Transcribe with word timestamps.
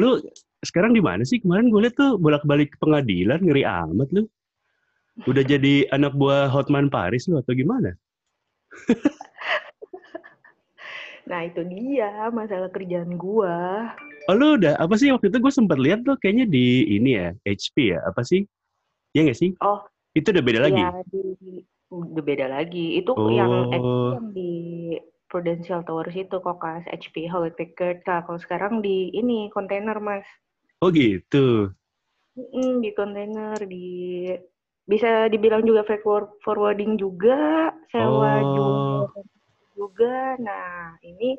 lu 0.00 0.18
sekarang 0.64 0.92
di 0.96 1.02
mana 1.04 1.22
sih? 1.22 1.38
Kemarin 1.38 1.68
gue 1.70 1.80
liat 1.86 1.94
tuh 1.94 2.16
bolak-balik 2.18 2.74
ke 2.74 2.78
pengadilan, 2.80 3.38
ngeri 3.42 3.62
amat 3.62 4.08
lu. 4.10 4.22
Udah 5.28 5.44
jadi 5.52 5.86
anak 5.94 6.16
buah 6.18 6.50
Hotman 6.50 6.90
Paris 6.90 7.26
lu 7.30 7.38
atau 7.38 7.54
gimana? 7.54 7.94
Nah, 11.24 11.40
itu 11.48 11.64
dia 11.64 12.28
masalah 12.28 12.68
kerjaan 12.68 13.16
gua. 13.16 13.88
Oh 14.28 14.36
lu 14.36 14.60
udah, 14.60 14.76
apa 14.76 14.92
sih 14.96 15.08
waktu 15.08 15.32
itu 15.32 15.40
gue 15.40 15.52
sempat 15.52 15.80
lihat 15.80 16.04
tuh 16.04 16.20
kayaknya 16.20 16.44
di 16.44 16.84
ini 17.00 17.16
ya, 17.16 17.32
HP 17.48 17.96
ya, 17.96 18.04
apa 18.04 18.20
sih? 18.20 18.44
Iya 19.16 19.32
nggak 19.32 19.38
sih? 19.40 19.50
Oh, 19.64 19.80
Itu 20.12 20.36
udah 20.36 20.44
beda 20.44 20.60
lagi? 20.68 20.80
iya 20.84 21.00
di 21.08 21.20
udah 21.88 22.24
beda 22.28 22.46
lagi. 22.52 23.00
Itu 23.00 23.16
Oh. 23.16 23.32
yang 23.32 23.72
yang 23.72 24.26
di 24.36 24.52
Prudential 25.34 25.82
Towers 25.82 26.14
itu 26.14 26.38
Kokas, 26.38 26.86
HP, 26.86 27.26
Hewlett 27.26 27.58
Packard. 27.58 28.06
Nah, 28.06 28.22
kalau 28.22 28.38
sekarang 28.38 28.78
di 28.78 29.10
ini 29.10 29.50
kontainer, 29.50 29.98
Mas. 29.98 30.22
Oh 30.78 30.94
gitu. 30.94 31.74
Mm, 32.38 32.78
di 32.78 32.90
kontainer 32.94 33.58
di 33.66 34.30
bisa 34.86 35.26
dibilang 35.26 35.66
juga 35.66 35.82
freight 35.82 36.06
for- 36.06 36.38
forwarding 36.46 36.94
juga, 36.94 37.74
sewa 37.90 38.38
Oh. 38.46 39.10
juga 39.10 39.20
juga. 39.74 40.16
Nah, 40.38 40.94
ini 41.02 41.34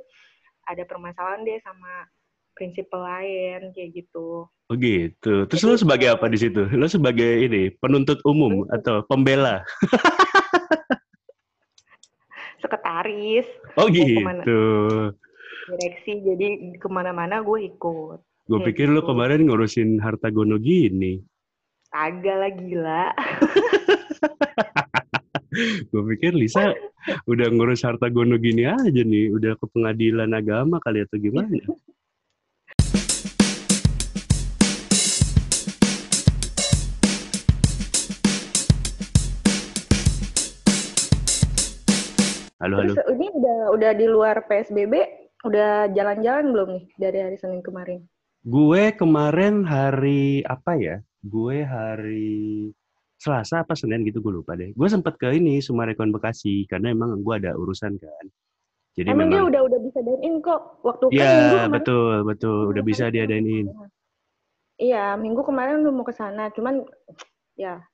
ada 0.68 0.84
permasalahan 0.84 1.48
deh 1.48 1.56
sama 1.64 2.04
prinsipal 2.52 3.00
lain 3.00 3.72
kayak 3.72 3.96
gitu. 3.96 4.44
Oh 4.66 4.76
gitu. 4.76 5.46
Terus 5.48 5.64
lu 5.64 5.78
sebagai 5.78 6.12
apa 6.12 6.28
di 6.28 6.42
situ? 6.42 6.68
Lu 6.74 6.90
sebagai 6.90 7.48
ini 7.48 7.72
penuntut 7.80 8.20
umum 8.28 8.68
atau 8.76 9.08
pembela? 9.08 9.64
Sekretaris 12.96 13.48
Oh 13.76 13.92
ke 13.92 14.24
mana? 14.24 14.44
gitu. 14.48 14.64
direksi, 15.66 16.22
jadi 16.24 16.78
ke 16.80 16.88
mana-mana 16.88 17.44
gue 17.44 17.68
ikut. 17.68 18.20
Gue 18.48 18.60
pikir 18.72 18.88
lu 18.88 19.02
gitu. 19.02 19.12
kemarin 19.12 19.50
ngurusin 19.50 20.00
harta 20.00 20.32
gono 20.32 20.62
gini. 20.62 21.20
Agak 21.92 22.36
lah 22.40 22.52
gila. 22.54 23.06
Gue 25.90 26.04
pikir 26.14 26.36
Lisa 26.36 26.76
udah 27.26 27.48
ngurus 27.50 27.82
harta 27.82 28.12
gono 28.12 28.38
gini 28.38 28.68
aja 28.68 29.02
nih, 29.02 29.32
udah 29.34 29.58
ke 29.58 29.66
pengadilan 29.72 30.32
agama 30.36 30.78
kali 30.84 31.02
atau 31.04 31.18
gimana? 31.18 31.50
Halo, 42.66 42.82
halo. 42.82 42.98
Terus 42.98 43.14
ini 43.14 43.30
udah 43.30 43.58
udah 43.78 43.92
di 43.94 44.06
luar 44.10 44.42
PSBB, 44.50 44.94
udah 45.46 45.86
jalan-jalan 45.94 46.50
belum 46.50 46.70
nih 46.74 46.86
dari 46.98 47.18
hari 47.22 47.38
Senin 47.38 47.62
kemarin? 47.62 48.02
Gue 48.42 48.90
kemarin 48.98 49.62
hari 49.62 50.42
apa 50.50 50.74
ya? 50.74 50.98
Gue 51.22 51.62
hari 51.62 52.74
Selasa 53.22 53.62
apa 53.62 53.78
Senin 53.78 54.02
gitu 54.02 54.18
gue 54.18 54.42
lupa 54.42 54.58
deh. 54.58 54.74
Gue 54.74 54.90
sempet 54.90 55.14
ke 55.22 55.30
ini 55.38 55.62
Sumarekon 55.62 56.10
Bekasi 56.10 56.66
karena 56.66 56.90
emang 56.90 57.22
gue 57.22 57.34
ada 57.38 57.54
urusan 57.54 58.02
kan. 58.02 58.26
Jadi 58.98 59.14
Emang 59.14 59.30
dia 59.30 59.46
memang 59.46 59.54
udah 59.54 59.62
udah 59.70 59.80
bisa 59.86 60.00
dine 60.02 60.22
in 60.26 60.36
kok. 60.42 60.82
Waktu 60.82 61.06
kan 61.06 61.14
minggu 61.14 61.22
Iya, 61.22 61.30
kemarin. 61.38 61.70
betul, 61.70 62.16
betul. 62.26 62.58
Udah 62.66 62.82
Minggu 62.82 62.90
bisa 62.90 63.04
kemarin 63.06 63.14
diadainin. 63.14 63.66
Iya, 64.82 65.06
minggu 65.22 65.42
kemarin 65.46 65.86
lu 65.86 65.94
mau 65.94 66.02
ke 66.02 66.18
sana, 66.18 66.50
cuman 66.50 66.82
ya 67.54 67.86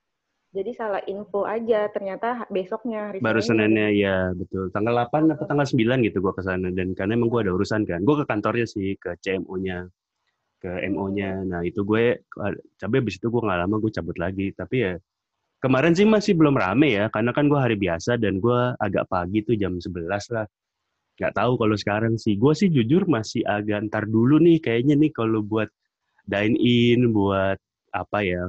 jadi 0.52 0.70
salah 0.76 1.02
info 1.08 1.48
aja. 1.48 1.88
Ternyata 1.88 2.44
besoknya 2.52 3.10
hari 3.10 3.18
Baru 3.24 3.40
Senin. 3.40 3.72
Seninnya 3.72 3.88
ya, 3.90 4.16
betul. 4.36 4.68
Tanggal 4.68 5.08
8 5.08 5.32
apa 5.32 5.44
tanggal 5.48 5.66
9 5.66 6.06
gitu 6.06 6.20
gue 6.20 6.32
ke 6.36 6.42
sana 6.44 6.68
dan 6.68 6.92
karena 6.92 7.16
emang 7.16 7.32
gue 7.32 7.40
ada 7.48 7.52
urusan 7.56 7.88
kan. 7.88 8.04
Gue 8.04 8.20
ke 8.20 8.28
kantornya 8.28 8.68
sih, 8.68 8.94
ke 9.00 9.16
CMO-nya, 9.18 9.88
ke 10.60 10.70
MO-nya. 10.92 11.40
Nah, 11.48 11.60
itu 11.64 11.80
gue 11.82 12.20
tapi 12.76 12.94
habis 13.00 13.16
itu 13.16 13.26
gue 13.32 13.42
nggak 13.42 13.60
lama 13.64 13.76
gue 13.80 13.90
cabut 13.90 14.16
lagi. 14.20 14.52
Tapi 14.52 14.76
ya 14.76 14.94
kemarin 15.58 15.96
sih 15.96 16.04
masih 16.04 16.36
belum 16.36 16.54
rame 16.54 17.00
ya, 17.00 17.08
karena 17.08 17.32
kan 17.32 17.48
gue 17.48 17.56
hari 17.56 17.80
biasa 17.80 18.20
dan 18.20 18.36
gue 18.36 18.60
agak 18.76 19.08
pagi 19.08 19.40
tuh 19.42 19.56
jam 19.56 19.80
11 19.80 20.08
lah. 20.36 20.46
Nggak 21.16 21.32
tahu 21.32 21.52
kalau 21.56 21.76
sekarang 21.80 22.14
sih. 22.20 22.36
Gue 22.36 22.52
sih 22.52 22.68
jujur 22.68 23.08
masih 23.08 23.40
agak 23.48 23.88
ntar 23.88 24.04
dulu 24.04 24.36
nih 24.36 24.60
kayaknya 24.60 25.00
nih 25.00 25.12
kalau 25.16 25.40
buat 25.40 25.72
dine 26.22 26.54
in, 26.60 27.10
buat 27.10 27.58
apa 27.92 28.24
ya, 28.24 28.48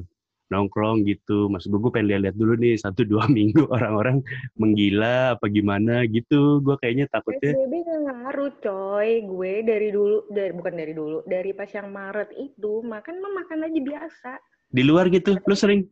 nongkrong 0.54 1.02
gitu. 1.10 1.50
Maksud 1.50 1.74
gue, 1.74 1.82
gue 1.82 1.92
pengen 1.92 2.08
lihat-lihat 2.14 2.38
dulu 2.38 2.54
nih 2.62 2.78
satu 2.78 3.02
dua 3.02 3.26
minggu 3.38 3.66
orang-orang 3.74 4.22
menggila 4.56 5.34
apa 5.34 5.50
gimana 5.50 6.06
gitu. 6.06 6.62
Gue 6.62 6.78
kayaknya 6.78 7.10
takutnya 7.10 7.58
PSBB 7.58 7.74
nggak 7.82 8.18
ngaruh 8.22 8.52
coy. 8.62 9.10
Gue 9.26 9.54
dari 9.66 9.90
dulu, 9.90 10.30
dari 10.30 10.52
bukan 10.54 10.74
dari 10.78 10.94
dulu, 10.94 11.18
dari 11.26 11.52
pas 11.58 11.70
yang 11.74 11.90
Maret 11.90 12.30
itu 12.38 12.86
makan 12.86 13.16
mah 13.18 13.34
makan 13.44 13.66
aja 13.66 13.80
biasa. 13.82 14.32
di 14.74 14.82
luar 14.82 15.06
gitu. 15.14 15.38
Lu 15.38 15.54
sering? 15.54 15.86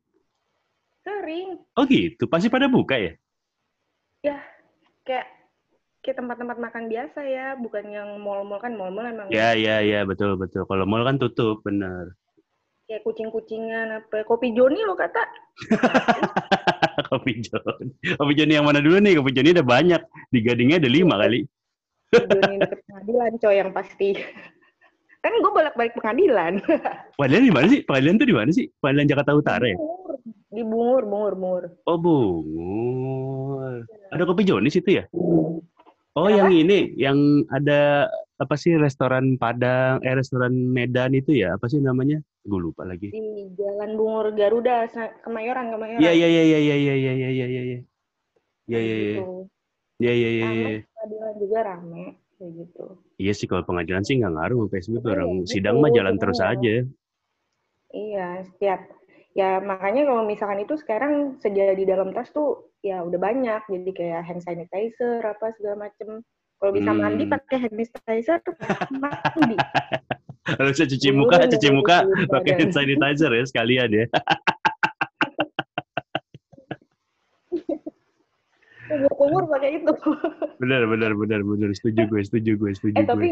Sering. 1.01 1.57
Oh 1.77 1.85
gitu. 1.85 2.25
Pasti 2.29 2.49
pada 2.49 2.65
buka 2.69 2.97
ya? 2.97 3.13
Ya, 4.21 4.37
kayak 5.05 5.25
kayak 6.01 6.17
tempat-tempat 6.17 6.57
makan 6.57 6.89
biasa 6.89 7.19
ya, 7.25 7.47
bukan 7.57 7.85
yang 7.93 8.09
mall-mall 8.17 8.57
kan 8.57 8.73
mall-mall 8.73 9.05
emang 9.05 9.29
Ya, 9.29 9.53
ya, 9.53 9.85
ya, 9.85 10.01
betul, 10.01 10.33
betul. 10.37 10.65
Kalau 10.65 10.85
mall 10.89 11.05
kan 11.05 11.21
tutup, 11.21 11.61
bener. 11.61 12.17
Kayak 12.91 13.07
kucing-kucingan 13.07 14.03
apa 14.03 14.27
kopi 14.27 14.51
Joni 14.51 14.83
lo 14.83 14.99
kata 14.99 15.23
Kopi 17.07 17.39
John. 17.39 17.91
Kopi 18.19 18.33
John 18.35 18.51
yang 18.51 18.67
mana 18.67 18.83
dulu 18.83 18.99
nih? 18.99 19.15
Kopi 19.19 19.31
John 19.31 19.51
udah 19.51 19.63
banyak. 19.67 20.01
Di 20.31 20.39
Gadingnya 20.43 20.79
ada 20.79 20.91
lima 20.91 21.15
kali. 21.15 21.43
Joni 22.11 22.59
deket 22.59 22.79
pengadilan 22.87 23.31
coy 23.39 23.55
yang 23.55 23.71
pasti 23.71 24.09
kan 25.21 25.31
gue 25.37 25.51
bolak-balik 25.53 25.93
pengadilan 25.93 26.59
Pengadilan 27.19 27.43
di 27.47 27.53
mana 27.53 27.67
sih? 27.71 27.79
Pengadilan 27.87 28.15
tuh 28.19 28.27
di 28.27 28.35
mana 28.35 28.49
sih? 28.51 28.65
Pengadilan 28.83 29.07
Jakarta 29.07 29.31
Utara 29.37 29.65
ya? 29.69 29.77
Di 30.51 30.63
bungur 30.67 31.07
bungur 31.07 31.33
bungur 31.39 31.63
Oh, 31.87 31.95
Bungur. 31.95 33.87
Ada 34.11 34.23
Kopi 34.27 34.43
John 34.43 34.67
di 34.67 34.71
situ 34.73 34.99
ya? 34.99 35.03
Oh, 36.11 36.27
yang 36.27 36.51
ini, 36.51 36.91
yang 36.99 37.47
ada 37.55 38.11
apa 38.35 38.55
sih 38.59 38.75
restoran 38.75 39.39
Padang, 39.39 40.03
eh 40.03 40.11
restoran 40.11 40.51
Medan 40.51 41.15
itu 41.15 41.31
ya? 41.39 41.55
Apa 41.55 41.71
sih 41.71 41.79
namanya? 41.79 42.19
Gue 42.41 42.57
lupa 42.57 42.81
lagi. 42.83 43.13
di 43.13 43.21
Jalan 43.53 43.93
Bungur 43.93 44.33
Garuda 44.33 44.89
Kemayoran 45.21 45.69
Kemayoran 45.69 46.01
Iya, 46.01 46.11
iya, 46.11 46.27
iya, 46.27 46.43
iya, 46.43 46.57
iya, 46.57 46.75
iya, 46.75 46.93
iya, 46.97 47.13
iya, 47.13 47.29
iya, 47.29 47.45
iya, 47.45 47.61
iya. 47.61 47.79
Iya, 48.65 48.79
iya, 48.79 48.79
iya. 48.81 48.97
gitu. 49.21 49.25
Iya, 50.01 50.11
iya, 50.17 50.29
iya, 50.29 50.47
iya. 50.49 50.67
pengadilan 50.97 51.33
juga 51.37 51.59
rame 51.61 52.05
kayak 52.41 52.51
gitu 52.57 52.85
Iya 53.21 53.33
sih, 53.37 53.45
kalau 53.45 53.61
pengadilan 53.61 54.01
sih 54.01 54.17
nggak 54.17 54.33
ngaruh 54.33 54.65
PSBB. 54.67 55.05
Iya, 55.05 55.11
Orang 55.13 55.29
betul, 55.37 55.49
sidang 55.53 55.75
mah 55.77 55.91
jalan 55.93 56.15
terus 56.17 56.39
aja. 56.41 56.75
iya 57.91 58.39
setiap 58.47 58.79
ya 59.35 59.59
makanya 59.59 60.07
kalau 60.07 60.23
misalkan 60.23 60.63
itu 60.63 60.79
sekarang 60.79 61.35
sedia 61.43 61.75
di 61.75 61.83
dalam 61.83 62.15
tas 62.15 62.31
tuh 62.31 62.71
ya 62.79 63.03
udah 63.03 63.19
banyak 63.19 63.61
jadi 63.67 63.91
kayak 63.91 64.21
hand 64.23 64.41
sanitizer 64.41 65.19
apa 65.21 65.51
segala 65.59 65.87
macem 65.87 66.23
kalau 66.55 66.71
bisa 66.71 66.95
Hmm. 66.95 67.03
mandi 67.03 67.27
pakai 67.27 67.67
hand 67.67 67.75
sanitizer 67.75 68.39
mandi 69.03 69.59
Bisa 70.59 70.83
cuci 70.87 71.07
Dulu 71.11 71.17
muka, 71.23 71.35
kan 71.39 71.47
cuci 71.51 71.69
muka 71.71 71.97
pakai 72.27 72.51
hand 72.59 72.73
sanitizer 72.75 73.31
ya 73.31 73.43
sekalian 73.47 73.89
ya. 73.91 74.05
umur 79.21 79.47
pakai 79.47 79.79
itu 79.79 79.93
Benar, 80.59 80.83
benar, 80.89 81.11
benar, 81.15 81.41
benar. 81.41 81.69
Setuju 81.73 82.05
gue, 82.11 82.21
setuju 82.21 82.51
gue, 82.59 82.71
setuju 82.75 82.95
eh 82.99 83.05
gue. 83.05 83.09
tapi 83.09 83.27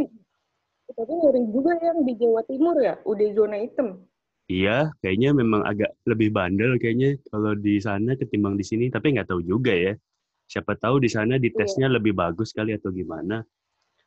tapi 0.89 1.13
ngeri 1.13 1.41
juga 1.53 1.73
yang 1.85 2.01
di 2.01 2.13
Jawa 2.17 2.41
Timur 2.49 2.75
ya 2.81 2.97
udah 3.05 3.27
zona 3.37 3.57
hitam 3.61 4.01
Iya, 4.49 4.89
kayaknya 5.05 5.37
memang 5.37 5.61
agak 5.61 5.93
lebih 6.09 6.33
bandel 6.33 6.81
kayaknya 6.81 7.21
kalau 7.29 7.53
di 7.53 7.77
sana 7.77 8.17
ketimbang 8.17 8.57
di 8.57 8.65
sini. 8.65 8.89
Tapi 8.89 9.13
nggak 9.13 9.29
tahu 9.29 9.45
juga 9.45 9.69
ya. 9.69 9.93
Siapa 10.49 10.73
tahu 10.73 10.97
di 10.97 11.05
sana 11.05 11.37
di 11.37 11.53
Iya. 11.53 11.61
tesnya 11.61 11.85
lebih 11.85 12.17
bagus 12.17 12.49
kali 12.49 12.73
atau 12.73 12.89
gimana. 12.89 13.45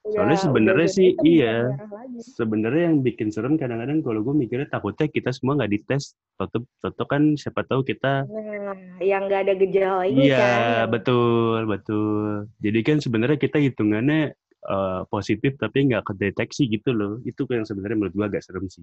Udah- 0.03 0.19
Soalnya 0.19 0.39
sebenarnya 0.39 0.89
sih, 0.91 1.15
iya. 1.23 1.79
Sebenarnya 2.19 2.91
yang 2.91 3.07
bikin 3.07 3.31
serem 3.31 3.55
kadang-kadang 3.55 4.03
kalau 4.03 4.27
gue 4.27 4.35
mikirnya 4.35 4.67
takutnya 4.67 5.07
kita 5.07 5.31
semua 5.31 5.55
nggak 5.55 5.71
dites. 5.71 6.19
Toto, 6.35 6.67
toto 6.83 7.05
kan 7.07 7.39
siapa 7.39 7.63
tahu 7.63 7.87
kita 7.87 8.27
Nah, 8.27 8.75
yang 8.99 9.31
nggak 9.31 9.47
ada 9.47 9.55
gejala 9.55 10.03
ini 10.11 10.27
Iya, 10.27 10.39
kan. 10.43 10.91
betul, 10.91 11.71
betul. 11.71 12.51
Jadi 12.59 12.79
kan 12.83 12.99
sebenarnya 12.99 13.39
kita 13.39 13.63
hitungannya 13.63 14.35
eh, 14.63 15.03
positif 15.07 15.55
tapi 15.55 15.87
nggak 15.87 16.03
kedeteksi 16.03 16.67
gitu 16.67 16.91
loh. 16.91 17.19
Itu 17.23 17.47
yang 17.47 17.63
sebenarnya 17.63 17.99
menurut 17.99 18.15
gua 18.15 18.27
agak 18.27 18.43
serem 18.43 18.67
sih. 18.67 18.83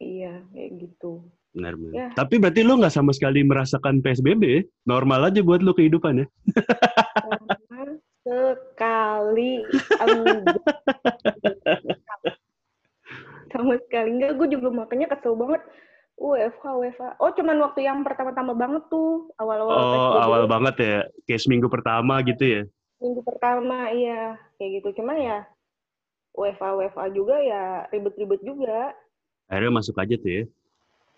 Iya, 0.00 0.44
kayak 0.48 0.70
gitu. 0.80 1.28
Benar, 1.52 1.76
benar. 1.76 1.92
Ya. 1.94 2.08
Tapi 2.12 2.40
berarti 2.40 2.60
lo 2.60 2.76
nggak 2.76 2.92
sama 2.92 3.12
sekali 3.12 3.40
merasakan 3.40 4.00
PSBB? 4.00 4.64
Normal 4.84 5.28
aja 5.28 5.40
buat 5.40 5.60
lo 5.60 5.70
kehidupan 5.72 6.24
ya? 6.24 6.26
Sama 6.26 7.03
sekali. 8.24 9.52
Sama 13.52 13.76
sekali 13.86 14.08
enggak. 14.18 14.32
Gue 14.40 14.48
juga 14.50 14.68
makanya 14.72 15.06
kesel 15.14 15.36
banget. 15.36 15.62
WFH, 16.14 16.62
WFH. 16.62 17.18
Oh, 17.18 17.30
cuman 17.34 17.58
waktu 17.58 17.86
yang 17.86 18.06
pertama-tama 18.06 18.54
banget 18.54 18.86
tuh. 18.86 19.34
Awal-awal 19.38 19.74
Oh, 19.74 20.14
awal 20.18 20.42
banget 20.46 20.74
ya. 20.78 20.96
Kayak 21.26 21.42
seminggu 21.42 21.66
pertama 21.66 22.22
gitu 22.22 22.42
ya? 22.42 22.62
Minggu 23.02 23.20
pertama, 23.26 23.90
iya. 23.90 24.38
Kayak 24.58 24.70
gitu. 24.80 25.02
Cuman 25.02 25.18
ya, 25.18 25.38
WFA 26.34 26.78
WFA 26.78 27.06
juga 27.10 27.36
ya 27.42 27.90
ribet-ribet 27.90 28.40
juga. 28.46 28.94
Akhirnya 29.50 29.74
masuk 29.74 29.98
aja 29.98 30.14
tuh 30.18 30.30
ya. 30.30 30.44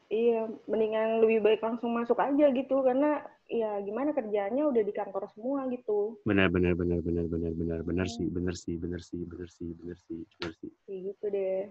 Iya, 0.06 0.47
mendingan 0.70 1.19
lebih 1.19 1.43
baik 1.43 1.67
langsung 1.67 1.91
masuk 1.91 2.23
aja 2.23 2.47
gitu 2.55 2.79
karena 2.87 3.26
ya 3.50 3.82
gimana 3.82 4.14
kerjaannya 4.14 4.62
udah 4.62 4.82
di 4.87 4.94
kantor 4.94 5.26
semua 5.35 5.67
gitu. 5.75 6.23
Benar 6.23 6.47
benar 6.47 6.79
benar 6.79 7.03
benar 7.03 7.26
benar 7.26 7.50
benar 7.58 7.81
benar 7.82 8.06
sih, 8.06 8.31
benar 8.31 8.55
sih, 8.55 8.79
benar 8.79 9.03
sih, 9.03 9.19
benar 9.26 9.50
sih, 9.50 9.67
benar 9.75 9.99
sih, 10.06 10.19
benar 10.38 10.53
sih. 10.62 10.70
Kayak 10.87 11.00
gitu 11.11 11.25
deh. 11.35 11.62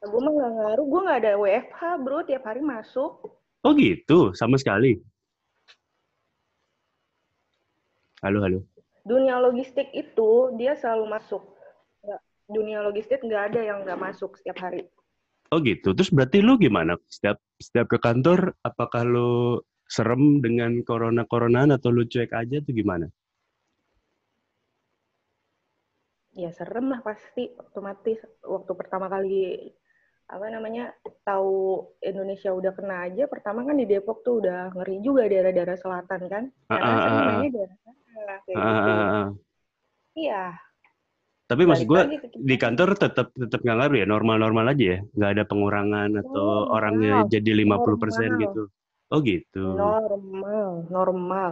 Gue 0.00 0.20
mah 0.24 0.32
nggak 0.32 0.52
ngaruh, 0.56 0.86
gue 0.88 1.00
nggak 1.04 1.20
ada 1.20 1.32
WFH 1.36 1.80
bro, 2.00 2.18
tiap 2.24 2.42
hari 2.48 2.64
masuk. 2.64 3.12
Oh 3.60 3.72
gitu, 3.76 4.32
sama 4.32 4.56
sekali. 4.56 5.04
Halo 8.24 8.40
halo. 8.40 8.64
Dunia 9.04 9.36
logistik 9.36 9.92
itu 9.92 10.56
dia 10.56 10.80
selalu 10.80 11.12
masuk. 11.12 11.44
Dunia 12.48 12.80
logistik 12.80 13.20
nggak 13.20 13.52
ada 13.52 13.60
yang 13.60 13.84
nggak 13.84 14.00
masuk 14.00 14.40
setiap 14.40 14.64
hari. 14.64 14.88
Oh 15.50 15.58
gitu. 15.66 15.88
Terus 15.98 16.10
berarti 16.14 16.38
lu 16.46 16.54
gimana? 16.62 16.94
Setiap 17.10 17.42
setiap 17.58 17.86
ke 17.90 17.98
kantor, 17.98 18.54
apakah 18.62 19.02
lu 19.02 19.58
serem 19.90 20.38
dengan 20.38 20.78
corona 20.86 21.26
coronaan 21.26 21.74
atau 21.74 21.90
lu 21.90 22.06
cuek 22.06 22.30
aja 22.30 22.62
tuh 22.62 22.70
gimana? 22.70 23.10
Ya 26.38 26.54
serem 26.54 26.86
lah 26.94 27.02
pasti 27.02 27.50
otomatis 27.58 28.22
waktu 28.46 28.72
pertama 28.78 29.10
kali 29.10 29.74
apa 30.30 30.46
namanya 30.46 30.94
tahu 31.26 31.82
Indonesia 32.06 32.54
udah 32.54 32.70
kena 32.70 33.10
aja 33.10 33.26
pertama 33.26 33.66
kan 33.66 33.74
di 33.74 33.82
Depok 33.90 34.22
tuh 34.22 34.38
udah 34.38 34.70
ngeri 34.78 35.02
juga 35.02 35.26
daerah-daerah 35.26 35.74
selatan 35.74 36.20
kan 36.30 36.44
karena 36.70 36.86
Ah, 36.86 36.94
ah, 36.94 37.02
saya 37.02 37.10
ah, 37.10 37.18
ah. 37.18 37.26
mainnya 37.26 37.50
daerah 37.50 37.76
sana 37.82 38.34
kayak 38.46 38.54
Ah, 38.54 38.70
gitu 38.70 38.90
ah, 38.94 38.94
ah, 38.94 39.10
ah. 39.10 39.28
iya 40.14 40.44
Tapi 41.50 41.62
maksud 41.66 41.90
balik 41.90 41.90
gue 41.90 42.02
lagi 42.06 42.18
ke 42.22 42.28
kita. 42.30 42.46
di 42.46 42.56
kantor 42.62 42.88
tetap 42.94 43.26
tetap 43.34 43.60
nggak 43.66 43.78
ngaruh 43.82 43.96
ya, 43.98 44.06
normal-normal 44.06 44.66
aja 44.70 44.84
ya, 44.94 44.98
nggak 45.18 45.30
ada 45.34 45.44
pengurangan 45.50 46.10
atau 46.22 46.46
Normal, 46.46 46.74
orangnya 46.78 47.14
jadi 47.26 47.50
50% 47.66 47.66
normal. 47.66 48.42
gitu. 48.46 48.62
Oh 49.10 49.18
gitu. 49.26 49.66
normal 49.74 50.86
normal 50.86 51.50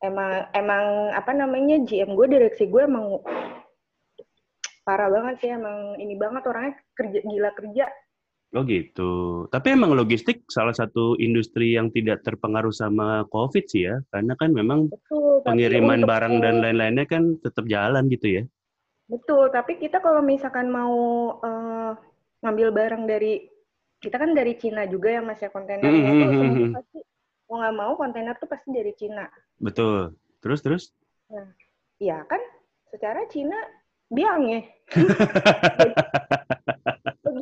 emang 0.00 0.48
emang 0.56 0.84
apa 1.12 1.36
namanya 1.36 1.84
GM 1.84 2.16
gue 2.16 2.26
direksi 2.32 2.64
gue 2.64 2.88
emang 2.88 3.20
parah 4.88 5.12
banget 5.12 5.34
sih 5.44 5.50
emang 5.52 6.00
ini 6.00 6.16
banget 6.16 6.48
orangnya 6.48 6.80
kerja 6.96 7.20
gila 7.20 7.52
kerja 7.52 7.86
Oh 8.56 8.64
gitu. 8.64 9.44
Tapi 9.52 9.76
emang 9.76 9.92
logistik 9.92 10.48
salah 10.48 10.72
satu 10.72 11.20
industri 11.20 11.76
yang 11.76 11.92
tidak 11.92 12.24
terpengaruh 12.24 12.72
sama 12.72 13.28
COVID 13.28 13.68
sih 13.68 13.84
ya, 13.84 14.00
karena 14.08 14.32
kan 14.40 14.56
memang 14.56 14.88
betul 14.88 15.44
pengiriman 15.44 16.00
barang 16.08 16.40
dan 16.40 16.64
lain-lainnya 16.64 17.04
kan 17.04 17.36
tetap 17.44 17.68
jalan 17.68 18.08
gitu 18.08 18.40
ya. 18.40 18.42
Betul 19.08 19.48
tapi 19.48 19.80
kita 19.80 20.04
kalau 20.04 20.20
misalkan 20.20 20.68
mau 20.68 20.94
eh, 21.40 21.92
ngambil 22.44 22.68
barang 22.70 23.04
dari 23.08 23.48
kita 23.98 24.20
kan 24.20 24.36
dari 24.36 24.54
Cina 24.54 24.86
juga 24.86 25.10
yang 25.10 25.26
masih 25.26 25.50
kontainernya 25.50 26.06
Hmm, 26.06 26.22
itu 26.22 26.64
hmm, 26.70 26.74
pasti 26.76 26.98
mau 27.50 27.56
nggak 27.58 27.76
mau 27.76 27.92
kontainer 27.98 28.34
tuh 28.38 28.46
pasti 28.46 28.70
dari 28.70 28.94
Cina 28.94 29.26
Betul. 29.58 30.14
Terus 30.38 30.62
terus. 30.62 30.84
ya 31.98 32.22
kan 32.30 32.38
secara 32.94 33.26
Cina 33.26 33.58
biang 34.08 34.46
ya 34.46 34.62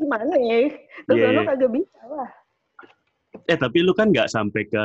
gimana 0.00 0.34
ya 0.40 0.72
Iya, 1.06 1.06
sono 1.06 1.40
iya. 1.44 1.44
kagak 1.44 1.70
bisa 1.70 2.00
lah 2.08 2.30
Eh 3.46 3.58
tapi 3.60 3.84
lu 3.84 3.92
kan 3.94 4.10
nggak 4.10 4.32
sampai 4.32 4.66
ke 4.66 4.84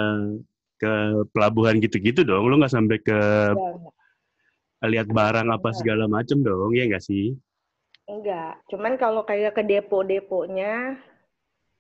ke 0.82 0.92
pelabuhan 1.34 1.82
gitu-gitu 1.82 2.22
dong. 2.22 2.46
Lu 2.46 2.62
nggak 2.62 2.74
sampai 2.74 2.98
ke 3.02 3.20
enggak. 3.54 3.94
Lihat 4.90 5.08
barang 5.14 5.48
apa 5.54 5.70
segala 5.78 6.10
macem 6.10 6.42
dong, 6.42 6.74
ya 6.74 6.90
nggak 6.90 7.06
sih? 7.06 7.38
Enggak. 8.10 8.58
Cuman 8.74 8.98
kalau 8.98 9.22
kayak 9.22 9.54
ke 9.54 9.62
depo-deponya, 9.62 10.98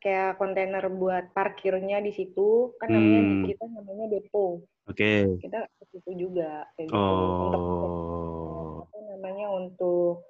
kayak 0.01 0.37
kontainer 0.37 0.85
buat 0.89 1.33
parkirnya 1.33 2.01
di 2.01 2.13
situ, 2.13 2.73
kan 2.77 2.89
namanya 2.93 3.21
Hmm. 3.21 3.45
kita 3.49 3.65
namanya 3.69 4.05
depo. 4.09 4.65
Oke. 4.89 5.37
Kita 5.41 5.65
ke 5.65 5.83
situ 5.93 6.29
juga 6.29 6.65
kayak 6.77 6.89
gitu. 6.89 6.97
Untuk 7.45 7.61
Oh. 7.61 8.85
apa 8.85 8.97
namanya 9.13 9.47
untuk 9.53 10.25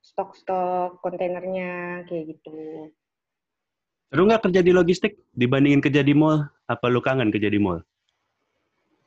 stok-stok 0.00 1.04
kontainernya 1.04 2.04
kayak 2.08 2.36
gitu. 2.36 2.88
Seru 4.10 4.26
nggak 4.26 4.48
kerja 4.48 4.60
di 4.64 4.72
logistik 4.72 5.20
dibandingin 5.36 5.84
kerja 5.84 6.00
di 6.00 6.16
mall? 6.16 6.48
Apa 6.66 6.88
lu 6.88 7.04
kangen 7.04 7.28
kerja 7.30 7.52
di 7.52 7.60
mall? 7.60 7.84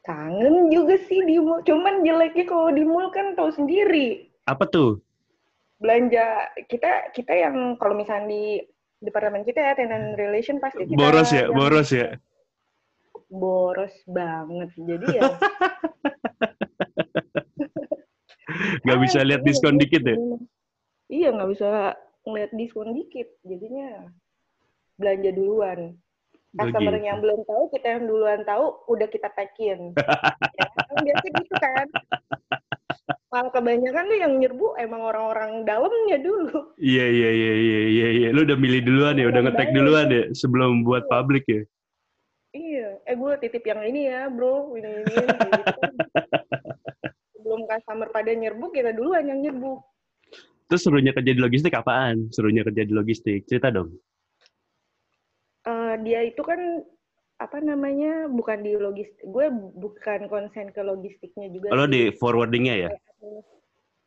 Kangen 0.04 0.68
juga 0.68 1.00
sih 1.08 1.24
di 1.24 1.40
mall. 1.40 1.64
Cuman 1.64 2.04
jeleknya 2.04 2.44
kalau 2.44 2.70
di 2.76 2.84
mall 2.84 3.08
kan 3.16 3.36
tahu 3.40 3.50
sendiri. 3.56 4.28
Apa 4.44 4.68
tuh? 4.68 5.00
Belanja 5.80 6.52
kita 6.68 7.12
kita 7.16 7.32
yang 7.32 7.80
kalau 7.80 7.96
misalnya 7.96 8.28
di 8.28 8.44
departemen 9.04 9.44
kita 9.48 9.60
ya 9.60 9.74
tenant 9.76 10.16
relation 10.16 10.60
pasti 10.60 10.88
kita 10.88 10.96
Boros 10.96 11.32
ya, 11.32 11.48
boros 11.52 11.90
ya. 11.92 12.20
boros 13.32 13.96
banget. 14.08 14.70
Jadi 14.78 15.08
ya 15.20 15.24
Nggak 18.84 19.00
bisa 19.08 19.20
lihat 19.24 19.42
diskon 19.48 19.76
iya, 19.80 19.82
dikit 19.82 20.04
ya? 20.04 20.16
iya. 20.16 20.38
Iya, 21.14 21.30
nggak 21.36 21.50
bisa 21.56 21.68
ngeliat 22.28 22.52
diskon 22.56 22.90
dikit. 22.92 23.28
Jadinya 23.48 23.88
belanja 25.00 25.30
duluan. 25.32 25.80
Customer 26.54 27.02
yang 27.02 27.18
belum 27.18 27.50
tahu, 27.50 27.64
kita 27.74 27.98
yang 27.98 28.04
duluan 28.06 28.46
tahu, 28.46 28.86
udah 28.86 29.08
kita 29.10 29.26
tag-in. 29.34 29.98
ya, 30.58 30.66
kan 30.70 30.96
biasa 31.02 31.26
gitu 31.34 31.54
kan. 31.58 31.88
Malah 33.34 33.50
kebanyakan 33.50 34.04
tuh 34.06 34.18
yang 34.22 34.34
nyerbu 34.38 34.78
emang 34.78 35.02
orang-orang 35.02 35.66
dalamnya 35.66 36.22
dulu. 36.22 36.78
Iya 36.78 37.06
iya 37.10 37.30
iya 37.34 37.54
iya 37.58 37.82
iya 37.90 38.08
iya. 38.22 38.28
Lu 38.30 38.46
udah 38.46 38.54
milih 38.54 38.86
duluan 38.86 39.18
ya, 39.18 39.34
udah 39.34 39.42
Orang 39.42 39.58
ngetek 39.58 39.70
duluan 39.74 40.08
ya 40.14 40.24
sebelum 40.38 40.86
buat 40.86 41.10
Iya. 41.10 41.12
publik 41.12 41.46
ya. 41.50 41.62
Iya, 42.54 42.90
eh 43.10 43.16
gue 43.18 43.34
titip 43.42 43.66
yang 43.66 43.82
ini 43.82 44.14
ya 44.14 44.30
bro, 44.30 44.78
ini 44.78 44.86
ini. 44.86 45.10
ini, 45.10 45.50
gitu. 45.58 45.82
Sebelum 47.34 47.66
customer 47.66 48.08
pada 48.14 48.30
nyerbu, 48.30 48.70
kita 48.70 48.94
duluan 48.94 49.26
yang 49.26 49.42
nyerbu. 49.42 49.82
Terus 50.70 50.86
serunya 50.86 51.18
kerja 51.18 51.34
di 51.34 51.42
logistik 51.42 51.74
apaan? 51.74 52.30
Serunya 52.30 52.62
kerja 52.62 52.86
di 52.86 52.94
logistik. 52.94 53.50
Cerita 53.50 53.74
dong. 53.74 53.98
Eh, 55.64 55.96
dia 56.04 56.20
itu 56.28 56.44
kan 56.44 56.60
apa 57.40 57.58
namanya 57.64 58.28
bukan 58.28 58.64
di 58.64 58.76
logistik 58.76 59.24
gue 59.24 59.48
bukan 59.80 60.28
konsen 60.28 60.72
ke 60.76 60.80
logistiknya 60.84 61.48
juga 61.52 61.72
Kalau 61.72 61.88
sih. 61.88 61.92
di 61.92 62.02
forwardingnya 62.20 62.76
ya? 62.88 62.90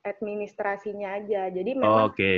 Administrasinya 0.04 1.16
aja 1.16 1.48
jadi 1.48 1.70
Oh, 1.76 1.80
memang 1.80 2.12
Oke. 2.12 2.32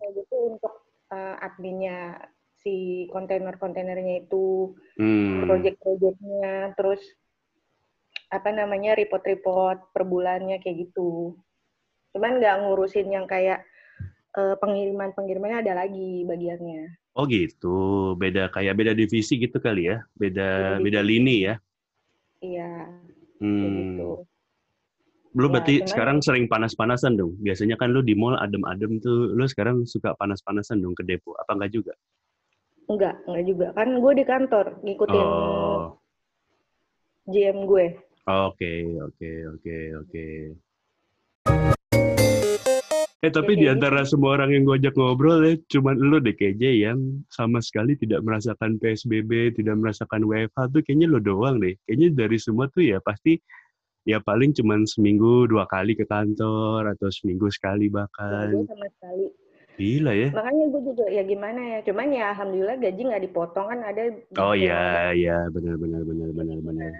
kayak 0.00 0.12
gitu 0.16 0.36
untuk 0.56 0.74
eh, 1.12 1.36
adminnya 1.44 2.16
si 2.64 3.06
kontainer-kontainernya 3.12 4.24
itu 4.24 4.72
Hmm. 4.96 5.48
project-projectnya 5.48 6.76
terus 6.76 7.00
apa 8.32 8.48
namanya 8.54 8.96
report-report 8.96 9.92
per 9.92 10.04
bulannya 10.08 10.56
kayak 10.64 10.88
gitu 10.88 11.36
cuman 12.16 12.40
nggak 12.40 12.56
ngurusin 12.64 13.08
yang 13.12 13.28
kayak 13.28 13.64
eh, 14.36 14.56
pengiriman-pengirimannya 14.56 15.60
ada 15.60 15.84
lagi 15.84 16.24
bagiannya 16.24 17.01
Oh 17.12 17.28
gitu. 17.28 17.76
Beda 18.16 18.48
kayak 18.48 18.72
beda 18.72 18.92
divisi 18.96 19.36
gitu 19.36 19.60
kali 19.60 19.92
ya? 19.92 20.00
Beda 20.16 20.80
Beda 20.80 20.84
beda 20.84 21.00
lini 21.04 21.36
ya? 21.44 21.54
iya 22.42 22.90
Hmm. 23.38 23.62
gitu 23.62 24.26
Lu 25.32 25.48
Ya, 25.48 25.52
berarti 25.56 25.74
cuman- 25.80 25.88
sekarang 25.88 26.16
sering 26.20 26.44
panas-panasan 26.44 27.16
dong. 27.16 27.32
Biasanya 27.40 27.80
kan 27.80 27.88
lu 27.88 28.04
di 28.04 28.12
mall 28.12 28.36
adem-adem 28.36 29.00
tuh, 29.00 29.32
lu 29.32 29.48
sekarang 29.48 29.88
suka 29.88 30.12
panas-panasan 30.12 30.84
dong 30.84 30.92
ke 30.92 31.00
depo. 31.08 31.32
Apa 31.40 31.56
enggak 31.56 31.72
juga? 31.72 31.92
Enggak, 32.84 33.16
enggak 33.24 33.44
juga. 33.48 33.66
Kan 33.72 33.96
gue 33.96 34.12
di 34.12 34.24
kantor 34.28 34.66
ngikutin 34.84 35.24
Oh. 35.24 35.96
GM 37.24 37.64
gue. 37.64 37.86
Oke, 38.28 38.72
oke, 39.00 39.30
oke, 39.56 39.76
oke. 40.04 40.26
Eh 43.22 43.30
tapi 43.30 43.54
Ya, 43.54 43.58
di 43.62 43.66
antara 43.70 44.02
semua 44.02 44.34
orang 44.34 44.50
yang 44.50 44.66
gue 44.66 44.82
ajak 44.82 44.98
ngobrol 44.98 45.46
ya, 45.46 45.54
cuman 45.70 45.94
lu 45.94 46.18
deh 46.18 46.34
KJ 46.34 46.62
yang 46.82 47.22
sama 47.30 47.62
sekali 47.62 47.94
tidak 47.94 48.18
merasakan 48.26 48.82
PSBB, 48.82 49.54
tidak 49.54 49.78
merasakan 49.78 50.26
WFH 50.26 50.58
tuh 50.74 50.82
kayaknya 50.82 51.06
lu 51.06 51.22
doang 51.22 51.62
deh. 51.62 51.78
Kayaknya 51.86 52.08
dari 52.18 52.38
semua 52.42 52.66
tuh 52.74 52.82
ya 52.82 52.98
pasti 52.98 53.38
ya 54.02 54.18
paling 54.18 54.50
cuman 54.58 54.82
seminggu 54.90 55.46
dua 55.46 55.70
kali 55.70 55.94
ke 55.94 56.02
kantor 56.02 56.98
atau 56.98 57.14
seminggu 57.14 57.46
sekali 57.54 57.86
bahkan. 57.86 58.58
gue 58.58 58.66
sama 58.66 58.90
sekali. 58.90 59.30
Gila 59.78 60.12
ya. 60.18 60.28
Makanya 60.34 60.64
gue 60.74 60.82
juga 60.82 61.04
ya 61.06 61.22
gimana 61.22 61.60
ya. 61.62 61.78
Cuman 61.86 62.06
ya 62.10 62.24
alhamdulillah 62.34 62.76
gaji 62.82 63.00
nggak 63.06 63.24
dipotong 63.30 63.66
kan 63.70 63.80
ada. 63.86 64.02
Oh 64.42 64.54
iya, 64.58 65.14
iya 65.14 65.46
benar 65.46 65.78
benar 65.78 66.02
benar 66.02 66.28
benar 66.34 66.58
benar. 66.58 66.90